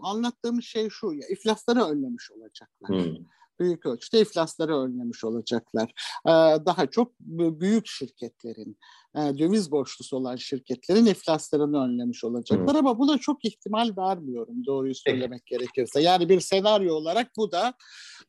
anlattığım 0.02 0.62
şey 0.62 0.88
şu, 0.88 1.12
iflasları 1.12 1.84
önlemiş 1.84 2.30
olacaklar. 2.30 2.88
Hmm. 2.88 3.16
Büyük 3.60 3.86
ölçüde 3.86 4.20
iflasları 4.20 4.78
önlemiş 4.78 5.24
olacaklar. 5.24 5.92
Daha 6.66 6.86
çok 6.86 7.12
büyük 7.20 7.86
şirketlerin, 7.86 8.78
e, 9.16 9.38
döviz 9.38 9.70
borçlusu 9.70 10.16
olan 10.16 10.36
şirketlerin 10.36 11.06
iflaslarını 11.06 11.84
önlemiş 11.84 12.24
olacaklar. 12.24 12.74
Hı. 12.74 12.78
Ama 12.78 12.98
buna 12.98 13.18
çok 13.18 13.44
ihtimal 13.44 13.90
vermiyorum 13.96 14.66
doğruyu 14.66 14.94
söylemek 14.94 15.42
Peki. 15.48 15.58
gerekirse. 15.58 16.00
Yani 16.00 16.28
bir 16.28 16.40
senaryo 16.40 16.94
olarak 16.94 17.30
bu 17.36 17.52
da 17.52 17.74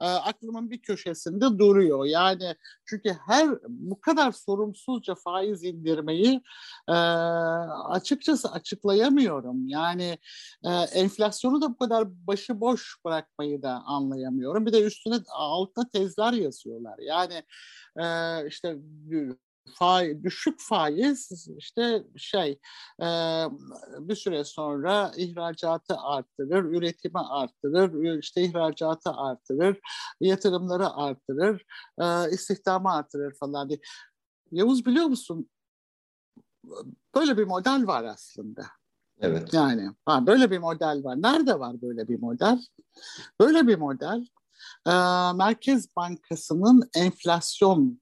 e, 0.01 0.05
aklımın 0.05 0.69
bir 0.69 0.81
köşesinde 0.81 1.59
duruyor. 1.59 2.05
Yani 2.05 2.55
çünkü 2.85 3.15
her 3.27 3.49
bu 3.67 4.01
kadar 4.01 4.31
sorumsuzca 4.31 5.15
faiz 5.15 5.63
indirmeyi 5.63 6.41
e, 6.89 6.93
açıkçası 7.89 8.51
açıklayamıyorum. 8.51 9.67
Yani 9.67 10.17
e, 10.63 10.69
enflasyonu 10.71 11.61
da 11.61 11.69
bu 11.69 11.77
kadar 11.77 12.27
başıboş 12.27 12.95
bırakmayı 13.05 13.61
da 13.61 13.71
anlayamıyorum. 13.85 14.65
Bir 14.65 14.73
de 14.73 14.81
üstüne 14.81 15.15
altta 15.29 15.89
tezler 15.89 16.33
yazıyorlar. 16.33 16.99
Yani 16.99 17.43
e, 17.99 18.47
işte 18.47 18.77
faiz, 19.75 20.23
düşük 20.23 20.59
faiz 20.59 21.47
işte 21.57 22.03
şey 22.17 22.59
e, 23.01 23.07
bir 23.99 24.15
süre 24.15 24.43
sonra 24.43 25.11
ihracatı 25.17 25.97
arttırır, 25.97 26.63
üretimi 26.63 27.19
arttırır, 27.19 28.19
işte 28.19 28.41
ihracatı 28.43 29.11
arttırır, 29.11 29.79
yatırımları 30.21 30.89
arttırır, 30.89 31.65
e, 32.01 32.31
istihdamı 32.31 32.93
arttırır 32.93 33.35
falan 33.39 33.69
diye. 33.69 33.79
Yavuz 34.51 34.85
biliyor 34.85 35.05
musun? 35.05 35.49
Böyle 37.15 37.37
bir 37.37 37.43
model 37.43 37.87
var 37.87 38.03
aslında. 38.03 38.65
Evet. 39.19 39.53
Yani 39.53 39.89
ha, 40.05 40.27
böyle 40.27 40.51
bir 40.51 40.57
model 40.57 41.03
var. 41.03 41.21
Nerede 41.21 41.59
var 41.59 41.81
böyle 41.81 42.07
bir 42.07 42.19
model? 42.19 42.59
Böyle 43.39 43.67
bir 43.67 43.77
model 43.77 44.25
e, 44.87 44.91
Merkez 45.35 45.95
Bankası'nın 45.95 46.89
enflasyon 46.95 48.01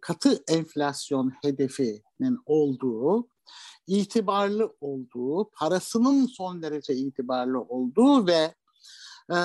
katı 0.00 0.44
enflasyon 0.48 1.32
hedefinin 1.42 2.38
olduğu, 2.46 3.28
itibarlı 3.86 4.76
olduğu, 4.80 5.50
parasının 5.50 6.26
son 6.26 6.62
derece 6.62 6.94
itibarlı 6.94 7.60
olduğu 7.60 8.26
ve 8.26 8.54
e, 9.32 9.38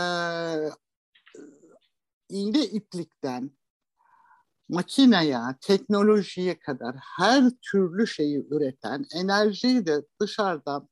iğne 2.29 2.65
iplikten 2.65 3.51
makineye, 4.69 5.39
teknolojiye 5.61 6.59
kadar 6.59 6.95
her 7.17 7.43
türlü 7.71 8.07
şeyi 8.07 8.47
üreten, 8.51 9.05
enerjiyi 9.15 9.85
de 9.85 10.05
dışarıdan 10.21 10.89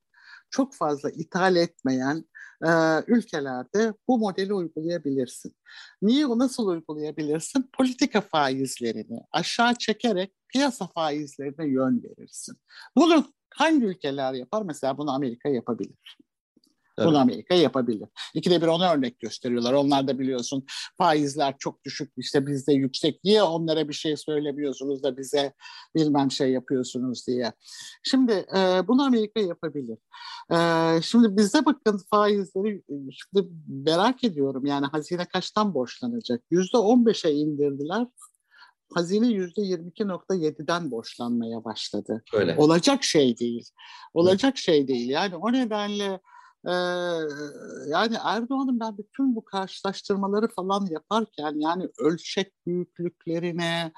çok 0.50 0.76
fazla 0.76 1.10
ithal 1.10 1.56
etmeyen 1.56 2.26
e, 2.66 2.70
ülkelerde 3.08 3.94
bu 4.08 4.18
modeli 4.18 4.54
uygulayabilirsin. 4.54 5.56
Niye 6.02 6.26
nasıl 6.30 6.68
uygulayabilirsin? 6.68 7.70
Politika 7.74 8.22
faizlerini 8.22 9.20
aşağı 9.32 9.76
çekerek 9.76 10.34
piyasa 10.48 10.88
faizlerine 10.88 11.68
yön 11.68 12.04
verirsin. 12.04 12.58
Bunu 12.96 13.26
hangi 13.54 13.86
ülkeler 13.86 14.34
yapar? 14.34 14.62
Mesela 14.62 14.98
bunu 14.98 15.12
Amerika 15.12 15.50
yapabilir. 15.50 16.18
Bunu 17.06 17.18
Amerika 17.18 17.56
yapabilir. 17.56 18.10
İkide 18.34 18.62
bir 18.62 18.68
ona 18.68 18.94
örnek 18.94 19.20
gösteriyorlar. 19.20 19.74
Onlar 19.74 20.08
da 20.08 20.20
biliyorsun 20.20 20.66
faizler 20.98 21.56
çok 21.60 21.84
düşük 21.86 22.14
işte 22.18 22.48
bizde 22.48 22.74
yüksek. 22.74 23.24
Niye 23.24 23.44
onlara 23.44 23.88
bir 23.88 23.94
şey 23.94 24.18
söylemiyorsunuz 24.18 25.04
da 25.04 25.18
bize 25.18 25.54
bilmem 25.96 26.32
şey 26.32 26.52
yapıyorsunuz 26.52 27.28
diye. 27.28 27.54
Şimdi 28.04 28.32
e, 28.32 28.88
bunu 28.88 29.04
Amerika 29.04 29.40
yapabilir. 29.40 29.98
E, 30.52 30.58
şimdi 31.02 31.38
bizde 31.38 31.66
bakın 31.66 32.02
faizleri 32.10 32.84
şimdi 33.12 33.48
merak 33.68 34.24
ediyorum. 34.24 34.66
Yani 34.66 34.86
hazine 34.86 35.26
kaçtan 35.26 35.74
borçlanacak? 35.74 36.44
Yüzde 36.52 36.78
on 36.78 37.06
beşe 37.06 37.32
indirdiler 37.32 38.08
hazine 38.94 39.28
yüzde 39.28 39.62
22.7'den 39.62 40.92
borçlanmaya 40.92 41.64
başladı. 41.64 42.24
Öyle. 42.34 42.56
Olacak 42.58 43.04
şey 43.04 43.38
değil. 43.38 43.70
Olacak 44.14 44.52
evet. 44.56 44.58
şey 44.58 44.88
değil. 44.88 45.10
Yani 45.10 45.36
o 45.36 45.54
nedenle 45.54 46.20
ee, 46.66 46.72
yani 47.88 48.18
Erdoğan'ın 48.24 48.80
ben 48.80 48.98
bütün 48.98 49.36
bu 49.36 49.46
karşılaştırmaları 49.46 50.48
falan 50.48 50.86
yaparken 50.86 51.54
yani 51.56 51.90
ölçek 52.00 52.54
büyüklüklerine, 52.66 53.92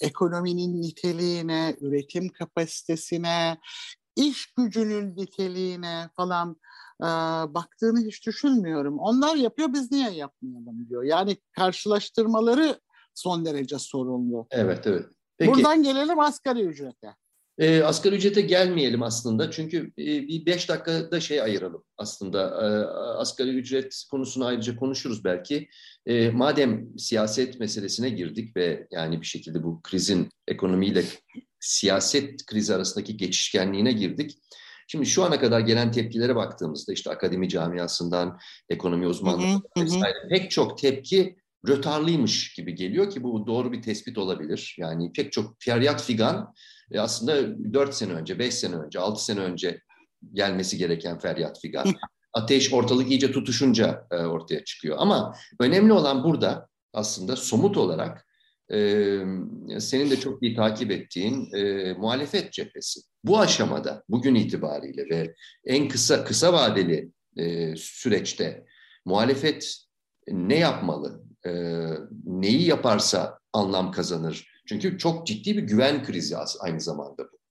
ekonominin 0.00 0.82
niteliğine, 0.82 1.76
üretim 1.80 2.28
kapasitesine, 2.28 3.58
iş 4.16 4.46
gücünün 4.52 5.16
niteliğine 5.16 6.08
falan 6.16 6.56
e, 7.00 7.06
baktığını 7.54 8.00
hiç 8.00 8.26
düşünmüyorum. 8.26 8.98
Onlar 8.98 9.36
yapıyor 9.36 9.72
biz 9.72 9.92
niye 9.92 10.10
yapmayalım 10.10 10.88
diyor. 10.88 11.02
Yani 11.02 11.36
karşılaştırmaları 11.52 12.80
son 13.14 13.44
derece 13.44 13.78
sorunlu. 13.78 14.46
Evet 14.50 14.86
evet. 14.86 15.06
Peki. 15.38 15.52
Buradan 15.52 15.82
gelelim 15.82 16.20
asgari 16.20 16.60
ücrete. 16.60 17.14
E, 17.58 17.82
asgari 17.82 18.14
ücrete 18.14 18.40
gelmeyelim 18.40 19.02
aslında 19.02 19.50
çünkü 19.50 19.92
e, 19.98 20.04
bir 20.04 20.46
beş 20.46 20.68
dakikada 20.68 21.20
şey 21.20 21.42
ayıralım 21.42 21.84
aslında. 21.96 22.40
E, 22.40 22.66
asgari 23.18 23.50
ücret 23.50 24.04
konusunu 24.10 24.44
ayrıca 24.44 24.76
konuşuruz 24.76 25.24
belki. 25.24 25.68
E, 26.06 26.30
madem 26.30 26.98
siyaset 26.98 27.60
meselesine 27.60 28.10
girdik 28.10 28.56
ve 28.56 28.86
yani 28.90 29.20
bir 29.20 29.26
şekilde 29.26 29.62
bu 29.62 29.80
krizin 29.82 30.28
ekonomiyle 30.48 31.04
siyaset 31.60 32.46
krizi 32.46 32.74
arasındaki 32.74 33.16
geçişkenliğine 33.16 33.92
girdik. 33.92 34.38
Şimdi 34.88 35.06
şu 35.06 35.24
ana 35.24 35.40
kadar 35.40 35.60
gelen 35.60 35.92
tepkilere 35.92 36.36
baktığımızda 36.36 36.92
işte 36.92 37.10
akademi 37.10 37.48
camiasından, 37.48 38.38
ekonomi 38.68 39.06
uzmanları 39.06 39.60
vesaire 39.76 40.28
pek 40.30 40.50
çok 40.50 40.78
tepki 40.78 41.36
rötarlıymış 41.68 42.54
gibi 42.54 42.74
geliyor 42.74 43.10
ki 43.10 43.22
bu 43.22 43.46
doğru 43.46 43.72
bir 43.72 43.82
tespit 43.82 44.18
olabilir. 44.18 44.76
Yani 44.78 45.12
pek 45.12 45.32
çok 45.32 45.56
feryat 45.58 46.02
figan 46.02 46.54
e 46.90 47.00
aslında 47.00 47.56
4 47.74 47.94
sene 47.94 48.12
önce, 48.12 48.38
5 48.38 48.54
sene 48.54 48.76
önce, 48.76 49.00
6 49.00 49.24
sene 49.24 49.40
önce 49.40 49.80
gelmesi 50.32 50.78
gereken 50.78 51.18
feryat 51.18 51.60
figan. 51.60 51.86
Ateş 52.32 52.72
ortalık 52.72 53.10
iyice 53.10 53.32
tutuşunca 53.32 54.06
e, 54.10 54.16
ortaya 54.16 54.64
çıkıyor. 54.64 54.96
Ama 55.00 55.34
önemli 55.60 55.92
olan 55.92 56.24
burada 56.24 56.68
aslında 56.92 57.36
somut 57.36 57.76
olarak 57.76 58.26
e, 58.72 58.78
senin 59.78 60.10
de 60.10 60.20
çok 60.20 60.42
iyi 60.42 60.54
takip 60.54 60.90
ettiğin 60.90 61.52
e, 61.54 61.92
muhalefet 61.92 62.52
cephesi. 62.52 63.00
Bu 63.24 63.40
aşamada 63.40 64.02
bugün 64.08 64.34
itibariyle 64.34 65.08
ve 65.10 65.34
en 65.64 65.88
kısa 65.88 66.24
kısa 66.24 66.52
vadeli 66.52 67.10
e, 67.36 67.76
süreçte 67.76 68.64
muhalefet 69.04 69.76
ne 70.28 70.58
yapmalı? 70.58 71.22
E, 71.46 71.52
neyi 72.24 72.66
yaparsa 72.66 73.38
anlam 73.52 73.92
kazanır 73.92 74.53
çünkü 74.66 74.98
çok 74.98 75.26
ciddi 75.26 75.56
bir 75.56 75.62
güven 75.62 76.04
krizi 76.04 76.36
aynı 76.60 76.80
zamanda 76.80 77.24
bu. 77.32 77.43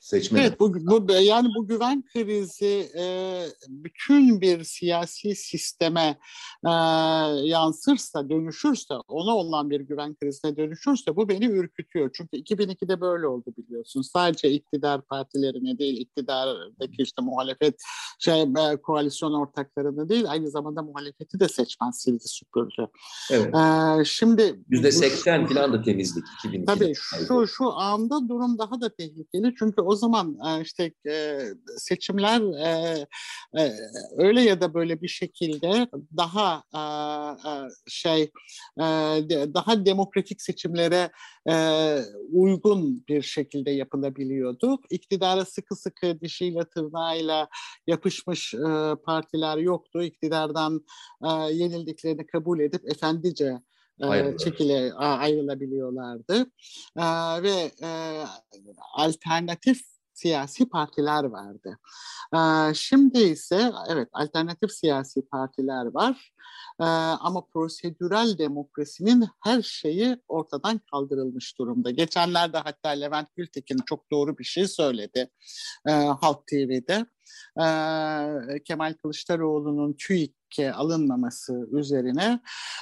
Seçmen. 0.00 0.40
Evet 0.40 0.60
bu, 0.60 0.74
bu 0.74 1.12
yani 1.12 1.48
bu 1.56 1.66
güven 1.66 2.04
krizi 2.12 2.90
e, 2.98 3.44
bütün 3.68 4.40
bir 4.40 4.64
siyasi 4.64 5.34
sisteme 5.34 6.18
e, 6.66 6.70
yansırsa, 7.44 8.30
dönüşürse, 8.30 8.94
ona 8.94 9.36
olan 9.36 9.70
bir 9.70 9.80
güven 9.80 10.14
krizine 10.14 10.56
dönüşürse 10.56 11.16
bu 11.16 11.28
beni 11.28 11.44
ürkütüyor. 11.44 12.10
Çünkü 12.14 12.36
2002'de 12.36 13.00
böyle 13.00 13.26
oldu 13.26 13.54
biliyorsun. 13.56 14.02
Sadece 14.02 14.50
iktidar 14.50 15.02
partilerine 15.02 15.78
değil, 15.78 16.00
iktidardaki 16.00 17.02
işte 17.02 17.22
muhalefet 17.22 17.74
şey 18.18 18.42
e, 18.42 18.76
koalisyon 18.82 19.32
ortaklarını 19.32 20.08
değil, 20.08 20.30
aynı 20.30 20.50
zamanda 20.50 20.82
muhalefeti 20.82 21.40
de 21.40 21.48
seçmen 21.48 21.90
sildi 21.90 22.28
süpürdü. 22.28 22.88
Evet. 23.30 23.54
E, 23.54 24.04
şimdi 24.04 24.60
yüzde 24.68 24.92
seksen 24.92 25.46
falan 25.46 25.72
da 25.72 25.82
temizlik 25.82 26.24
2002'de. 26.44 26.64
Tabii 26.64 26.94
şu 26.94 27.46
şu 27.46 27.72
anda 27.72 28.28
durum 28.28 28.58
daha 28.58 28.80
da 28.80 28.88
tehlikeli 28.88 29.54
çünkü 29.58 29.89
o 29.90 29.96
zaman 29.96 30.38
e, 30.46 30.62
işte 30.62 30.92
e, 31.08 31.40
seçimler 31.76 32.40
e, 32.40 33.06
öyle 34.16 34.42
ya 34.42 34.60
da 34.60 34.74
böyle 34.74 35.02
bir 35.02 35.08
şekilde 35.08 35.88
daha 36.16 36.64
şey 37.88 38.30
daha 39.54 39.86
demokratik 39.86 40.42
seçimlere 40.42 41.10
uygun 42.32 43.04
bir 43.08 43.22
şekilde 43.22 43.70
yapılabiliyordu. 43.70 44.78
İktidara 44.90 45.44
sıkı 45.44 45.76
sıkı 45.76 46.20
dişiyle 46.20 46.64
tırnağıyla 46.64 47.48
yapışmış 47.86 48.54
partiler 49.04 49.56
yoktu. 49.56 50.02
İktidardan 50.02 50.84
yenildiklerini 51.50 52.26
kabul 52.26 52.60
edip 52.60 52.90
efendice 52.90 53.60
Ayrılır. 54.08 54.38
çekile 54.38 54.92
ayrılabiliyorlardı 54.94 56.46
e, 56.96 57.04
ve 57.42 57.70
e, 57.82 58.22
alternatif 58.94 59.80
siyasi 60.14 60.68
partiler 60.68 61.24
vardı. 61.24 61.78
E, 62.34 62.74
şimdi 62.74 63.18
ise 63.18 63.72
evet 63.88 64.08
alternatif 64.12 64.72
siyasi 64.72 65.26
partiler 65.26 65.84
var 65.84 66.32
ama 67.20 67.46
prosedürel 67.46 68.38
demokrasinin 68.38 69.28
her 69.40 69.62
şeyi 69.62 70.16
ortadan 70.28 70.80
kaldırılmış 70.90 71.58
durumda. 71.58 71.90
Geçenlerde 71.90 72.58
hatta 72.58 72.88
Levent 72.88 73.36
Gültekin 73.36 73.78
çok 73.86 74.10
doğru 74.10 74.38
bir 74.38 74.44
şey 74.44 74.68
söyledi 74.68 75.30
e, 75.88 75.90
Halk 75.92 76.46
TV'de. 76.46 77.06
E, 77.56 77.64
Kemal 78.64 78.94
Kılıçdaroğlu'nun 79.02 79.92
TÜİK 79.92 80.34
alınmaması 80.74 81.68
üzerine 81.72 82.40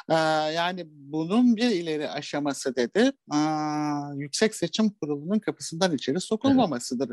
e, 0.09 0.15
yani 0.53 0.85
bunun 0.91 1.57
bir 1.57 1.71
ileri 1.71 2.11
aşaması 2.11 2.77
dedi 2.77 3.13
e, 3.35 3.39
Yüksek 4.15 4.55
Seçim 4.55 4.91
Kurulu'nun 4.91 5.39
kapısından 5.39 5.95
içeri 5.95 6.21
sokulmamasıdır. 6.21 7.11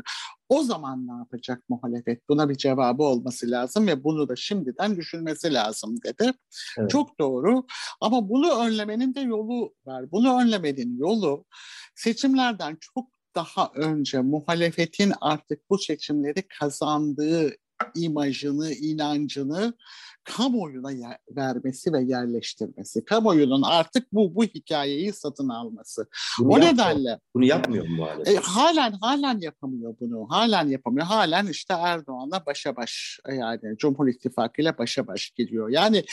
O 0.48 0.62
zaman 0.62 1.06
ne 1.06 1.12
yapacak 1.12 1.62
muhalefet? 1.68 2.28
Buna 2.28 2.48
bir 2.48 2.54
cevabı 2.54 3.02
olması 3.02 3.50
lazım 3.50 3.86
ve 3.86 4.04
bunu 4.04 4.28
da 4.28 4.36
şimdiden 4.36 4.96
düşünmesi 4.96 5.54
lazım 5.54 5.96
dedi. 6.04 6.32
Evet. 6.78 6.90
Çok 6.90 7.18
doğru 7.20 7.66
ama 8.00 8.28
bunu 8.28 8.60
önlemenin 8.60 9.14
de 9.14 9.20
yolu 9.20 9.74
var. 9.86 10.10
Bunu 10.12 10.40
önlemenin 10.40 10.98
yolu 10.98 11.44
seçimlerden 11.94 12.78
çok 12.80 13.15
daha 13.36 13.70
önce 13.74 14.20
muhalefetin 14.20 15.12
artık 15.20 15.70
bu 15.70 15.78
seçimleri 15.78 16.42
kazandığı 16.48 17.56
imajını, 17.94 18.72
inancını 18.72 19.74
kamuoyuna 20.24 21.18
vermesi 21.30 21.92
ve 21.92 22.02
yerleştirmesi. 22.02 23.04
Kamuoyunun 23.04 23.62
artık 23.62 24.12
bu 24.12 24.34
bu 24.34 24.44
hikayeyi 24.44 25.12
satın 25.12 25.48
alması. 25.48 26.08
Bunu 26.38 26.52
o 26.52 26.60
nedenle 26.60 27.20
bunu 27.34 27.44
yapmıyor 27.44 27.88
mu 27.88 27.96
muhalefet? 27.96 28.34
E, 28.34 28.36
halen 28.36 28.92
halen 28.92 29.38
yapamıyor 29.38 29.94
bunu. 30.00 30.26
Halen 30.30 30.68
yapamıyor. 30.68 31.06
Halen 31.06 31.46
işte 31.46 31.74
Erdoğan'la 31.74 32.46
başa 32.46 32.76
baş 32.76 33.20
yani 33.28 33.76
Cumhur 33.78 34.08
İttifakı 34.08 34.62
ile 34.62 34.78
başa 34.78 35.06
baş 35.06 35.30
gidiyor. 35.30 35.68
Yani 35.68 36.04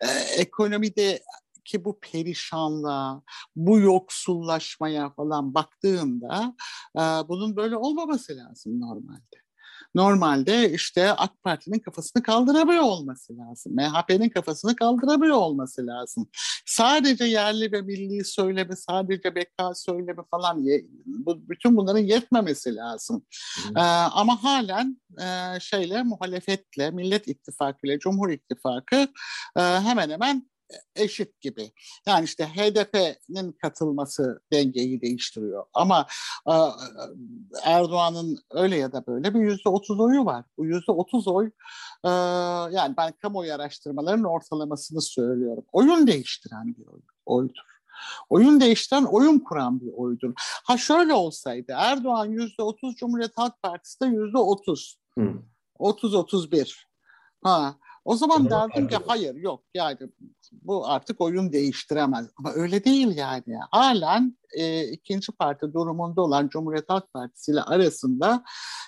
e, 0.00 0.08
ekonomide 0.36 1.20
ki 1.68 1.84
bu 1.84 2.00
perişanlığa, 2.00 3.22
bu 3.56 3.78
yoksullaşmaya 3.78 5.10
falan 5.10 5.54
baktığında 5.54 6.54
e, 6.96 7.00
bunun 7.00 7.56
böyle 7.56 7.76
olmaması 7.76 8.36
lazım 8.36 8.80
normalde. 8.80 9.48
Normalde 9.94 10.72
işte 10.72 11.12
AK 11.12 11.42
Parti'nin 11.42 11.78
kafasını 11.78 12.22
kaldıramıyor 12.22 12.82
olması 12.82 13.38
lazım. 13.38 13.74
MHP'nin 13.74 14.28
kafasını 14.28 14.76
kaldıramıyor 14.76 15.36
olması 15.36 15.86
lazım. 15.86 16.28
Sadece 16.66 17.24
yerli 17.24 17.72
ve 17.72 17.82
milli 17.82 18.24
söylemi, 18.24 18.76
sadece 18.76 19.34
beka 19.34 19.74
söylemi 19.74 20.22
falan 20.30 20.66
bu, 21.06 21.48
bütün 21.48 21.76
bunların 21.76 22.00
yetmemesi 22.00 22.76
lazım. 22.76 23.26
Ee, 23.76 23.80
ama 23.80 24.44
halen 24.44 25.00
e, 25.20 25.60
şeyle 25.60 26.02
muhalefetle, 26.02 26.90
Millet 26.90 27.28
İttifakı 27.28 27.86
ile 27.86 27.98
Cumhur 27.98 28.30
İttifakı 28.30 29.08
e, 29.56 29.60
hemen 29.60 30.10
hemen 30.10 30.50
eşit 30.96 31.40
gibi. 31.40 31.72
Yani 32.06 32.24
işte 32.24 32.46
HDP'nin 32.46 33.52
katılması 33.52 34.40
dengeyi 34.52 35.00
değiştiriyor. 35.00 35.64
Ama 35.74 36.06
e, 36.46 36.54
Erdoğan'ın 37.64 38.38
öyle 38.50 38.76
ya 38.76 38.92
da 38.92 39.06
böyle 39.06 39.34
bir 39.34 39.40
yüzde 39.40 39.68
otuz 39.68 40.00
oyu 40.00 40.24
var. 40.24 40.44
Bu 40.58 40.66
yüzde 40.66 40.92
otuz 40.92 41.28
oy 41.28 41.50
e, 42.04 42.08
yani 42.72 42.94
ben 42.96 43.12
kamuoyu 43.12 43.54
araştırmalarının 43.54 44.24
ortalamasını 44.24 45.00
söylüyorum. 45.02 45.64
Oyun 45.72 46.06
değiştiren 46.06 46.76
bir 46.76 46.86
oy, 46.86 47.00
oydur. 47.26 47.78
Oyun 48.28 48.60
değiştiren, 48.60 49.04
oyun 49.04 49.38
kuran 49.38 49.80
bir 49.80 49.92
oydur. 49.92 50.32
Ha 50.36 50.76
şöyle 50.76 51.12
olsaydı 51.12 51.72
Erdoğan 51.76 52.26
yüzde 52.26 52.62
otuz, 52.62 52.96
Cumhuriyet 52.96 53.32
Halk 53.36 53.62
Partisi 53.62 54.00
de 54.00 54.06
yüzde 54.06 54.38
otuz. 54.38 54.98
Otuz, 55.78 56.14
otuz 56.14 56.52
bir. 56.52 56.88
Ha, 57.42 57.74
o 58.08 58.16
zaman 58.16 58.50
derdim 58.50 58.88
ki 58.88 58.96
hayır 59.06 59.34
yok 59.34 59.62
yani 59.74 59.98
bu 60.52 60.88
artık 60.88 61.20
oyun 61.20 61.52
değiştiremez. 61.52 62.30
Ama 62.38 62.52
öyle 62.52 62.84
değil 62.84 63.16
yani. 63.16 63.58
Halen 63.70 64.36
e, 64.56 64.84
ikinci 64.84 65.32
parti 65.32 65.72
durumunda 65.72 66.22
olan 66.22 66.48
Cumhuriyet 66.48 66.90
Halk 66.90 67.12
Partisi 67.12 67.52
ile 67.52 67.62
arasında 67.62 68.44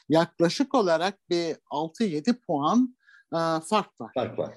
yaklaşık 0.08 0.74
olarak 0.74 1.30
bir 1.30 1.56
6-7 1.70 2.34
puan 2.46 2.96
e, 3.32 3.38
fark 3.68 4.00
var. 4.00 4.12
Fark 4.14 4.38
var. 4.38 4.54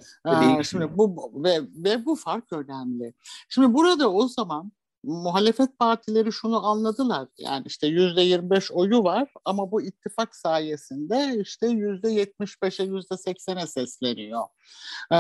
E, 0.60 0.64
şimdi 0.64 0.98
bu 0.98 1.32
ve, 1.44 1.62
ve 1.62 2.06
bu 2.06 2.16
fark 2.16 2.54
önemli. 2.54 3.14
Şimdi 3.50 3.74
burada 3.74 4.12
o 4.12 4.28
zaman 4.28 4.72
muhalefet 5.04 5.80
partileri 5.80 6.32
şunu 6.32 6.66
anladılar. 6.66 7.28
Yani 7.38 7.64
işte 7.66 7.88
yüzde 7.88 8.22
25 8.22 8.72
oyu 8.72 9.04
var 9.04 9.30
ama 9.46 9.72
bu 9.72 9.82
ittifak 9.82 10.36
sayesinde 10.36 11.42
işte 11.42 11.68
yüzde 11.68 12.08
75'e 12.08 12.86
yüzde 12.86 13.14
80'e 13.14 13.68
sesleniyor. 13.68 14.44
Ee, 15.12 15.16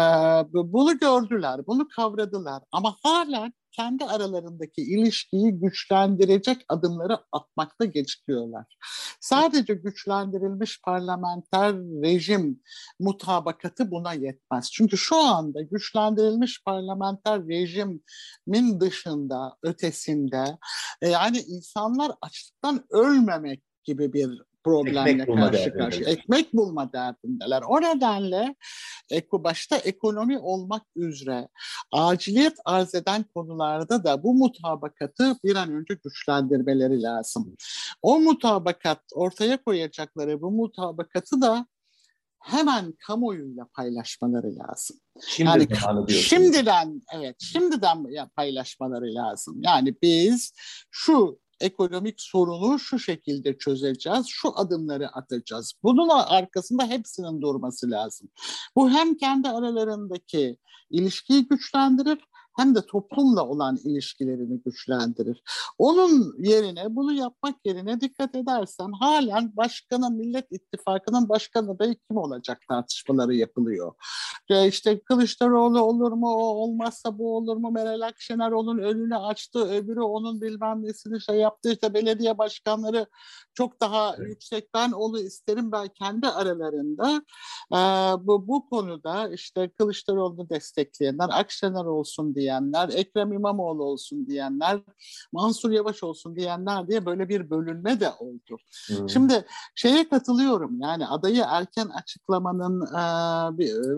bunu 0.54 0.98
gördüler, 0.98 1.68
bunu 1.68 1.88
kavradılar 1.88 2.64
ama 2.72 2.96
halen 3.04 3.54
kendi 3.74 4.06
aralarındaki 4.06 4.82
ilişkiyi 4.82 5.52
güçlendirecek 5.52 6.66
adımları 6.70 7.18
atmakta 7.32 7.86
gecikiyorlar. 7.86 8.66
Sadece 9.20 9.74
güçlendirilmiş 9.74 10.82
parlamenter 10.82 11.74
rejim 11.76 12.62
mutabakatı 13.00 13.92
buna 13.92 14.14
yetmez. 14.14 14.72
Çünkü 14.72 14.98
şu 14.98 15.16
anda 15.16 15.62
güçlendirilmiş 15.62 16.64
parlamenter 16.64 17.48
rejimin 17.48 18.80
dışında, 18.80 19.58
ötesinde 19.64 20.58
e, 21.02 21.10
yani 21.10 21.38
insanlar 21.40 22.12
açlıktan 22.22 22.86
ölmemek 22.90 23.64
gibi 23.84 24.14
bir 24.14 24.53
problemle 24.64 25.26
karşı 25.26 25.74
karşıya. 25.74 26.10
Ekmek 26.10 26.54
bulma 26.54 26.94
derdindeler. 26.94 27.64
O 27.68 27.82
nedenle 27.82 28.56
eko, 29.12 29.44
başta 29.44 29.78
ekonomi 29.78 30.40
olmak 30.40 30.84
üzere 30.96 31.48
aciliyet 31.92 32.58
arz 32.66 32.96
eden 32.96 33.26
konularda 33.36 34.04
da 34.04 34.24
bu 34.24 34.34
mutabakatı 34.34 35.36
bir 35.44 35.56
an 35.56 35.72
önce 35.72 35.94
güçlendirmeleri 36.04 37.02
lazım. 37.02 37.56
O 38.02 38.20
mutabakat 38.20 39.02
ortaya 39.14 39.64
koyacakları 39.64 40.42
bu 40.42 40.52
mutabakatı 40.52 41.42
da 41.42 41.66
hemen 42.44 42.94
kamuoyuyla 43.08 43.68
paylaşmaları 43.74 44.56
lazım. 44.56 44.98
Şimdi 45.28 45.50
yani 45.50 46.12
şimdiden 46.12 47.02
evet 47.16 47.36
şimdiden 47.40 48.30
paylaşmaları 48.36 49.14
lazım. 49.14 49.62
Yani 49.62 49.96
biz 50.02 50.54
şu 50.92 51.40
ekonomik 51.64 52.22
sorunu 52.22 52.80
şu 52.80 53.00
şekilde 53.00 53.58
çözeceğiz, 53.58 54.26
şu 54.30 54.60
adımları 54.60 55.10
atacağız. 55.10 55.74
Bunun 55.84 56.10
arkasında 56.10 56.88
hepsinin 56.88 57.42
durması 57.42 57.92
lazım. 57.92 58.30
Bu 58.76 58.90
hem 58.90 59.16
kendi 59.18 59.50
aralarındaki 59.50 60.58
ilişkiyi 60.90 61.48
güçlendirir 61.48 62.20
hem 62.56 62.76
de 62.76 62.82
toplumla 62.82 63.48
olan 63.48 63.78
ilişkilerini 63.84 64.62
güçlendirir. 64.66 65.44
onun 65.78 66.36
yerine 66.40 66.96
bunu 66.96 67.14
yapmak 67.14 67.56
yerine 67.66 68.02
dikkat 68.02 68.36
edersen 68.36 68.92
halen 68.92 69.58
başkanın 69.58 70.16
Millet 70.16 70.48
İttifakı'nın 70.52 71.30
başkan 71.30 71.68
adayı 71.68 71.96
kim 71.96 72.18
olacak 72.18 72.58
tartışmaları 72.70 73.36
yapılıyor. 73.36 73.94
Ve 74.50 74.68
işte 74.68 75.00
Kılıçdaroğlu 75.00 75.82
olur 75.82 76.12
mu 76.12 76.30
o 76.30 76.44
olmazsa 76.44 77.18
bu 77.18 77.38
olur 77.38 77.58
mu 77.58 77.72
Meral 77.72 78.02
Akşener 78.02 78.52
onun 78.52 78.78
önünü 78.78 79.18
açtı 79.18 79.60
öbürü 79.60 80.02
onun 80.02 80.42
bilmem 80.42 80.84
nesini 80.84 81.22
şey 81.22 81.36
yaptı 81.36 81.72
işte 81.74 81.94
belediye 81.94 82.38
başkanları 82.38 83.06
çok 83.54 83.82
daha 83.82 84.16
evet. 84.18 84.30
yüksek 84.30 84.74
ben 84.74 84.92
onu 84.92 85.20
isterim 85.20 85.72
ben 85.72 85.88
kendi 85.88 86.28
aralarında 86.28 87.24
e, 87.72 87.78
bu, 88.28 88.48
bu 88.48 88.70
konuda 88.70 89.30
işte 89.30 89.70
Kılıçdaroğlu'nu 89.70 90.50
destekleyenler 90.50 91.30
Akşener 91.32 91.86
olsun 91.86 92.36
diyenler 92.44 92.90
Ekrem 92.90 93.34
İmamoğlu 93.34 93.84
olsun 93.84 94.28
diyenler 94.28 94.80
Mansur 95.32 95.72
Yavaş 95.72 96.04
olsun 96.04 96.36
diyenler 96.36 96.88
diye 96.88 97.06
böyle 97.06 97.30
bir 97.30 97.50
bölünme 97.50 98.00
de 98.00 98.12
oldu. 98.20 98.58
Hmm. 98.88 99.10
Şimdi 99.10 99.46
şeye 99.76 100.10
katılıyorum 100.10 100.82
yani 100.82 101.08
adayı 101.08 101.44
erken 101.48 101.88
açıklamanın 101.88 102.82
e, 102.82 103.04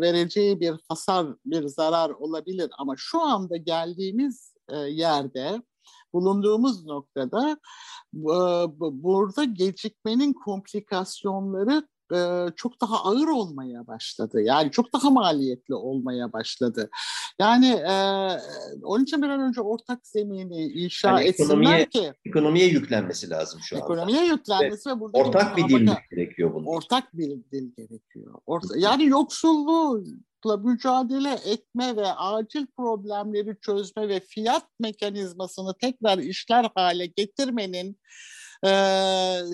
vereceği 0.02 0.60
bir 0.60 0.76
hasar 0.90 1.28
bir 1.46 1.68
zarar 1.68 2.10
olabilir 2.10 2.70
ama 2.78 2.94
şu 2.98 3.22
anda 3.22 3.58
geldiğimiz 3.58 4.54
e, 4.70 4.78
yerde 4.78 5.62
bulunduğumuz 6.14 6.86
noktada 6.86 7.58
burada 8.14 9.44
gecikmenin 9.44 10.34
komplikasyonları 10.34 11.88
çok 12.56 12.82
daha 12.82 13.04
ağır 13.04 13.28
olmaya 13.28 13.88
başladı. 13.88 14.42
Yani 14.42 14.72
çok 14.72 14.94
daha 14.94 15.10
maliyetli 15.10 15.76
olmaya 15.76 16.34
başladı. 16.34 16.90
Yani 17.40 17.68
e, 17.68 17.96
onun 18.84 19.04
için 19.04 19.22
bir 19.22 19.30
an 19.30 19.42
önce 19.42 19.62
ortak 19.62 20.08
zemini 20.08 20.64
inşa 20.64 21.08
yani 21.08 21.28
etsinler 21.28 21.50
ekonomiye, 21.50 21.86
ki. 21.90 22.14
Ekonomiye 22.26 22.68
yüklenmesi 22.68 23.30
lazım 23.30 23.60
şu 23.64 23.76
anda. 23.76 23.86
Ekonomiye 23.86 24.26
yüklenmesi 24.26 24.90
ve, 24.90 24.96
ve 24.96 25.00
burada 25.00 25.18
ortak 25.18 25.58
bir 25.58 25.70
dil 25.70 25.88
gerekiyor 26.12 26.54
bunun. 26.54 26.66
Ortak 26.66 27.18
bir 27.18 27.30
dil 27.52 27.72
gerekiyor. 27.78 28.34
Orta, 28.46 28.78
yani 28.78 29.06
yoksulluğu 29.06 30.04
mücadele 30.64 31.34
etme 31.46 31.96
ve 31.96 32.08
acil 32.08 32.66
problemleri 32.78 33.58
çözme 33.62 34.10
ve 34.10 34.20
fiyat 34.20 34.66
mekanizmasını 34.80 35.74
tekrar 35.82 36.18
işler 36.18 36.72
hale 36.76 37.06
getirmenin 37.06 38.00
e, 38.66 38.70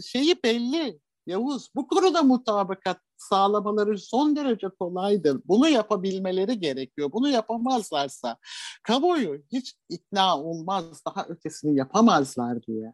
şeyi 0.06 0.36
belli. 0.44 1.00
Yavuz 1.28 1.70
bu 1.76 1.88
konuda 1.88 2.24
mutabakat 2.24 2.98
sağlamaları 3.18 3.98
son 3.98 4.36
derece 4.36 4.70
kolaydır. 4.70 5.42
Bunu 5.46 5.70
yapabilmeleri 5.70 6.60
gerekiyor. 6.60 7.12
Bunu 7.14 7.30
yapamazlarsa 7.30 8.38
kamuoyu 8.84 9.44
hiç 9.52 9.76
ikna 9.90 10.40
olmaz, 10.42 10.86
daha 11.08 11.26
ötesini 11.26 11.78
yapamazlar 11.78 12.64
diye. 12.64 12.94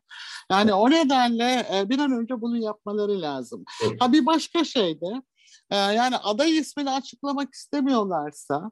Yani 0.51 0.73
o 0.73 0.89
nedenle 0.89 1.65
bir 1.89 1.99
an 1.99 2.11
önce 2.11 2.41
bunu 2.41 2.57
yapmaları 2.57 3.21
lazım. 3.21 3.65
Evet. 3.85 4.01
Ha 4.01 4.13
bir 4.13 4.25
başka 4.25 4.63
şey 4.63 5.01
de 5.01 5.21
e, 5.69 5.75
yani 5.75 6.17
aday 6.17 6.57
ismini 6.57 6.91
açıklamak 6.91 7.53
istemiyorlarsa 7.53 8.71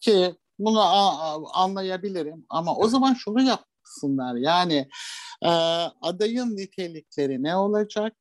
ki 0.00 0.34
bunu 0.58 0.80
anlayabilirim 1.52 2.46
ama 2.48 2.76
o 2.76 2.88
zaman 2.88 3.14
şunu 3.14 3.42
yapsınlar 3.42 4.34
yani 4.34 4.88
e, 5.42 5.50
adayın 6.02 6.56
nitelikleri 6.56 7.42
ne 7.42 7.56
olacak? 7.56 8.16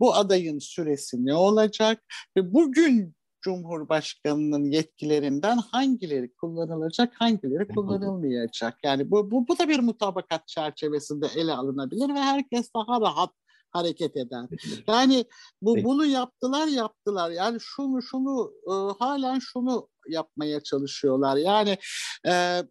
Bu 0.00 0.14
adayın 0.14 0.58
süresi 0.58 1.26
ne 1.26 1.34
olacak? 1.34 2.04
Ve 2.36 2.54
bugün 2.54 3.14
Cumhurbaşkanı'nın 3.42 4.70
yetkilerinden 4.70 5.56
hangileri 5.56 6.34
kullanılacak, 6.34 7.14
hangileri 7.14 7.68
kullanılmayacak? 7.68 8.78
Yani 8.84 9.10
bu, 9.10 9.30
bu, 9.30 9.48
bu 9.48 9.58
da 9.58 9.68
bir 9.68 9.78
mutabakat 9.78 10.48
çerçevesinde 10.48 11.26
ele 11.36 11.52
alınabilir 11.52 12.08
ve 12.08 12.20
herkes 12.20 12.74
daha 12.74 13.00
rahat 13.00 13.30
hareket 13.70 14.16
eder. 14.16 14.46
Yani 14.88 15.24
bu 15.62 15.84
bunu 15.84 16.06
yaptılar 16.06 16.66
yaptılar. 16.66 17.30
Yani 17.30 17.58
şunu 17.60 18.02
şunu 18.02 18.52
e, 18.66 18.72
halen 18.98 19.38
şunu 19.38 19.88
yapmaya 20.08 20.60
çalışıyorlar. 20.60 21.36
Yani 21.36 21.78
e, 22.26 22.62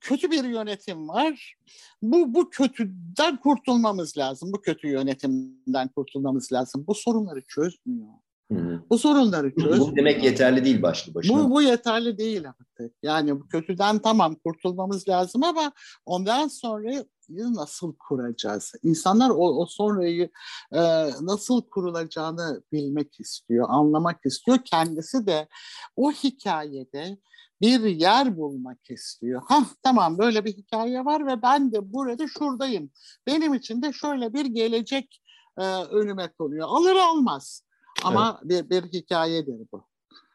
kötü 0.00 0.30
bir 0.30 0.44
yönetim 0.44 1.08
var. 1.08 1.56
Bu 2.02 2.34
bu 2.34 2.50
kötüden 2.50 3.36
kurtulmamız 3.36 4.18
lazım. 4.18 4.52
Bu 4.52 4.60
kötü 4.60 4.88
yönetimden 4.88 5.88
kurtulmamız 5.88 6.52
lazım. 6.52 6.84
Bu 6.86 6.94
sorunları 6.94 7.42
çözmüyor. 7.48 8.08
Hı-hı. 8.52 8.82
Bu 8.90 8.98
sorunları 8.98 9.54
çöz. 9.54 9.80
Bu 9.80 9.96
demek 9.96 10.24
yeterli 10.24 10.64
değil 10.64 10.82
başlı 10.82 11.14
başına. 11.14 11.44
Bu, 11.44 11.50
bu 11.50 11.62
yeterli 11.62 12.18
değil 12.18 12.48
artık. 12.48 12.96
Yani 13.02 13.40
bu 13.40 13.48
kötüden 13.48 13.98
tamam 13.98 14.34
kurtulmamız 14.44 15.08
lazım 15.08 15.42
ama 15.42 15.72
ondan 16.06 16.48
sonra 16.48 17.04
nasıl 17.30 17.94
kuracağız? 18.08 18.72
İnsanlar 18.82 19.30
o, 19.30 19.62
o 19.62 19.66
sonrayı 19.66 20.30
e, 20.72 20.80
nasıl 21.20 21.62
kurulacağını 21.62 22.62
bilmek 22.72 23.20
istiyor, 23.20 23.66
anlamak 23.70 24.26
istiyor. 24.26 24.58
Kendisi 24.64 25.26
de 25.26 25.48
o 25.96 26.12
hikayede 26.12 27.18
bir 27.60 27.80
yer 27.80 28.36
bulmak 28.36 28.90
istiyor. 28.90 29.42
Ha 29.48 29.66
tamam 29.82 30.18
böyle 30.18 30.44
bir 30.44 30.52
hikaye 30.52 31.04
var 31.04 31.26
ve 31.26 31.42
ben 31.42 31.72
de 31.72 31.92
burada 31.92 32.28
şuradayım. 32.28 32.90
Benim 33.26 33.54
için 33.54 33.82
de 33.82 33.92
şöyle 33.92 34.34
bir 34.34 34.44
gelecek 34.44 35.22
e, 35.58 35.62
önüme 35.84 36.28
konuyor. 36.38 36.68
Alır 36.70 36.96
almaz. 36.96 37.64
Ama 38.04 38.40
evet. 38.50 38.70
bir, 38.70 38.82
bir 38.82 38.92
hikayedir 38.92 39.66
bu. 39.72 39.86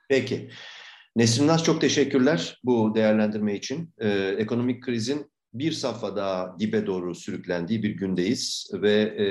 Peki. 0.10 0.50
Nesrin 1.16 1.48
Naz 1.48 1.64
çok 1.64 1.82
teşekkürler 1.82 2.60
bu 2.64 2.96
değerlendirme 2.96 3.56
için. 3.56 3.94
Ee, 4.00 4.10
ekonomik 4.38 4.84
krizin 4.84 5.32
bir 5.54 5.72
safha 5.72 6.16
daha 6.16 6.56
dibe 6.60 6.86
doğru 6.86 7.16
sürüklendiği 7.16 7.84
bir 7.84 7.90
gündeyiz 7.90 8.70
ve 8.74 8.92
e, 8.94 9.26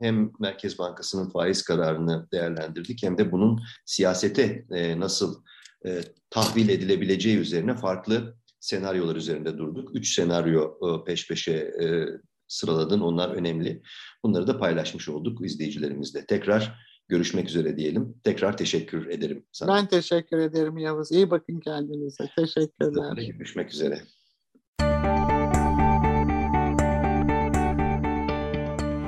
hem 0.00 0.32
Merkez 0.40 0.78
Bankası'nın 0.78 1.30
faiz 1.30 1.62
kararını 1.62 2.28
değerlendirdik 2.32 3.02
hem 3.02 3.18
de 3.18 3.32
bunun 3.32 3.60
siyasete 3.84 4.64
e, 4.70 5.00
nasıl 5.00 5.42
e, 5.86 6.00
tahvil 6.30 6.68
edilebileceği 6.68 7.36
üzerine 7.36 7.74
farklı 7.74 8.36
senaryolar 8.60 9.16
üzerinde 9.16 9.58
durduk. 9.58 9.96
Üç 9.96 10.14
senaryo 10.14 10.74
e, 10.82 11.04
peş 11.04 11.28
peşe 11.28 11.52
e, 11.52 12.06
sıraladın, 12.48 13.00
onlar 13.00 13.30
önemli. 13.30 13.82
Bunları 14.24 14.46
da 14.46 14.58
paylaşmış 14.58 15.08
olduk 15.08 15.46
izleyicilerimizle. 15.46 16.26
Tekrar 16.26 16.78
görüşmek 17.08 17.48
üzere 17.48 17.76
diyelim. 17.76 18.14
Tekrar 18.24 18.56
teşekkür 18.56 19.06
ederim 19.06 19.44
sana. 19.52 19.74
Ben 19.74 19.86
teşekkür 19.86 20.38
ederim 20.38 20.78
Yavuz. 20.78 21.12
İyi 21.12 21.30
bakın 21.30 21.60
kendinize. 21.60 22.24
Teşekkürler. 22.36 23.16
Görüşmek 23.16 23.72
üzere. 23.72 23.98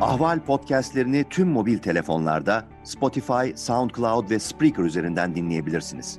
Ahval 0.00 0.44
podcastlerini 0.44 1.24
tüm 1.30 1.48
mobil 1.48 1.78
telefonlarda 1.78 2.68
Spotify, 2.85 3.54
SoundCloud 3.54 4.30
ve 4.30 4.38
Spreaker 4.38 4.85
üzerinden 4.85 5.35
dinleyebilirsiniz. 5.35 6.18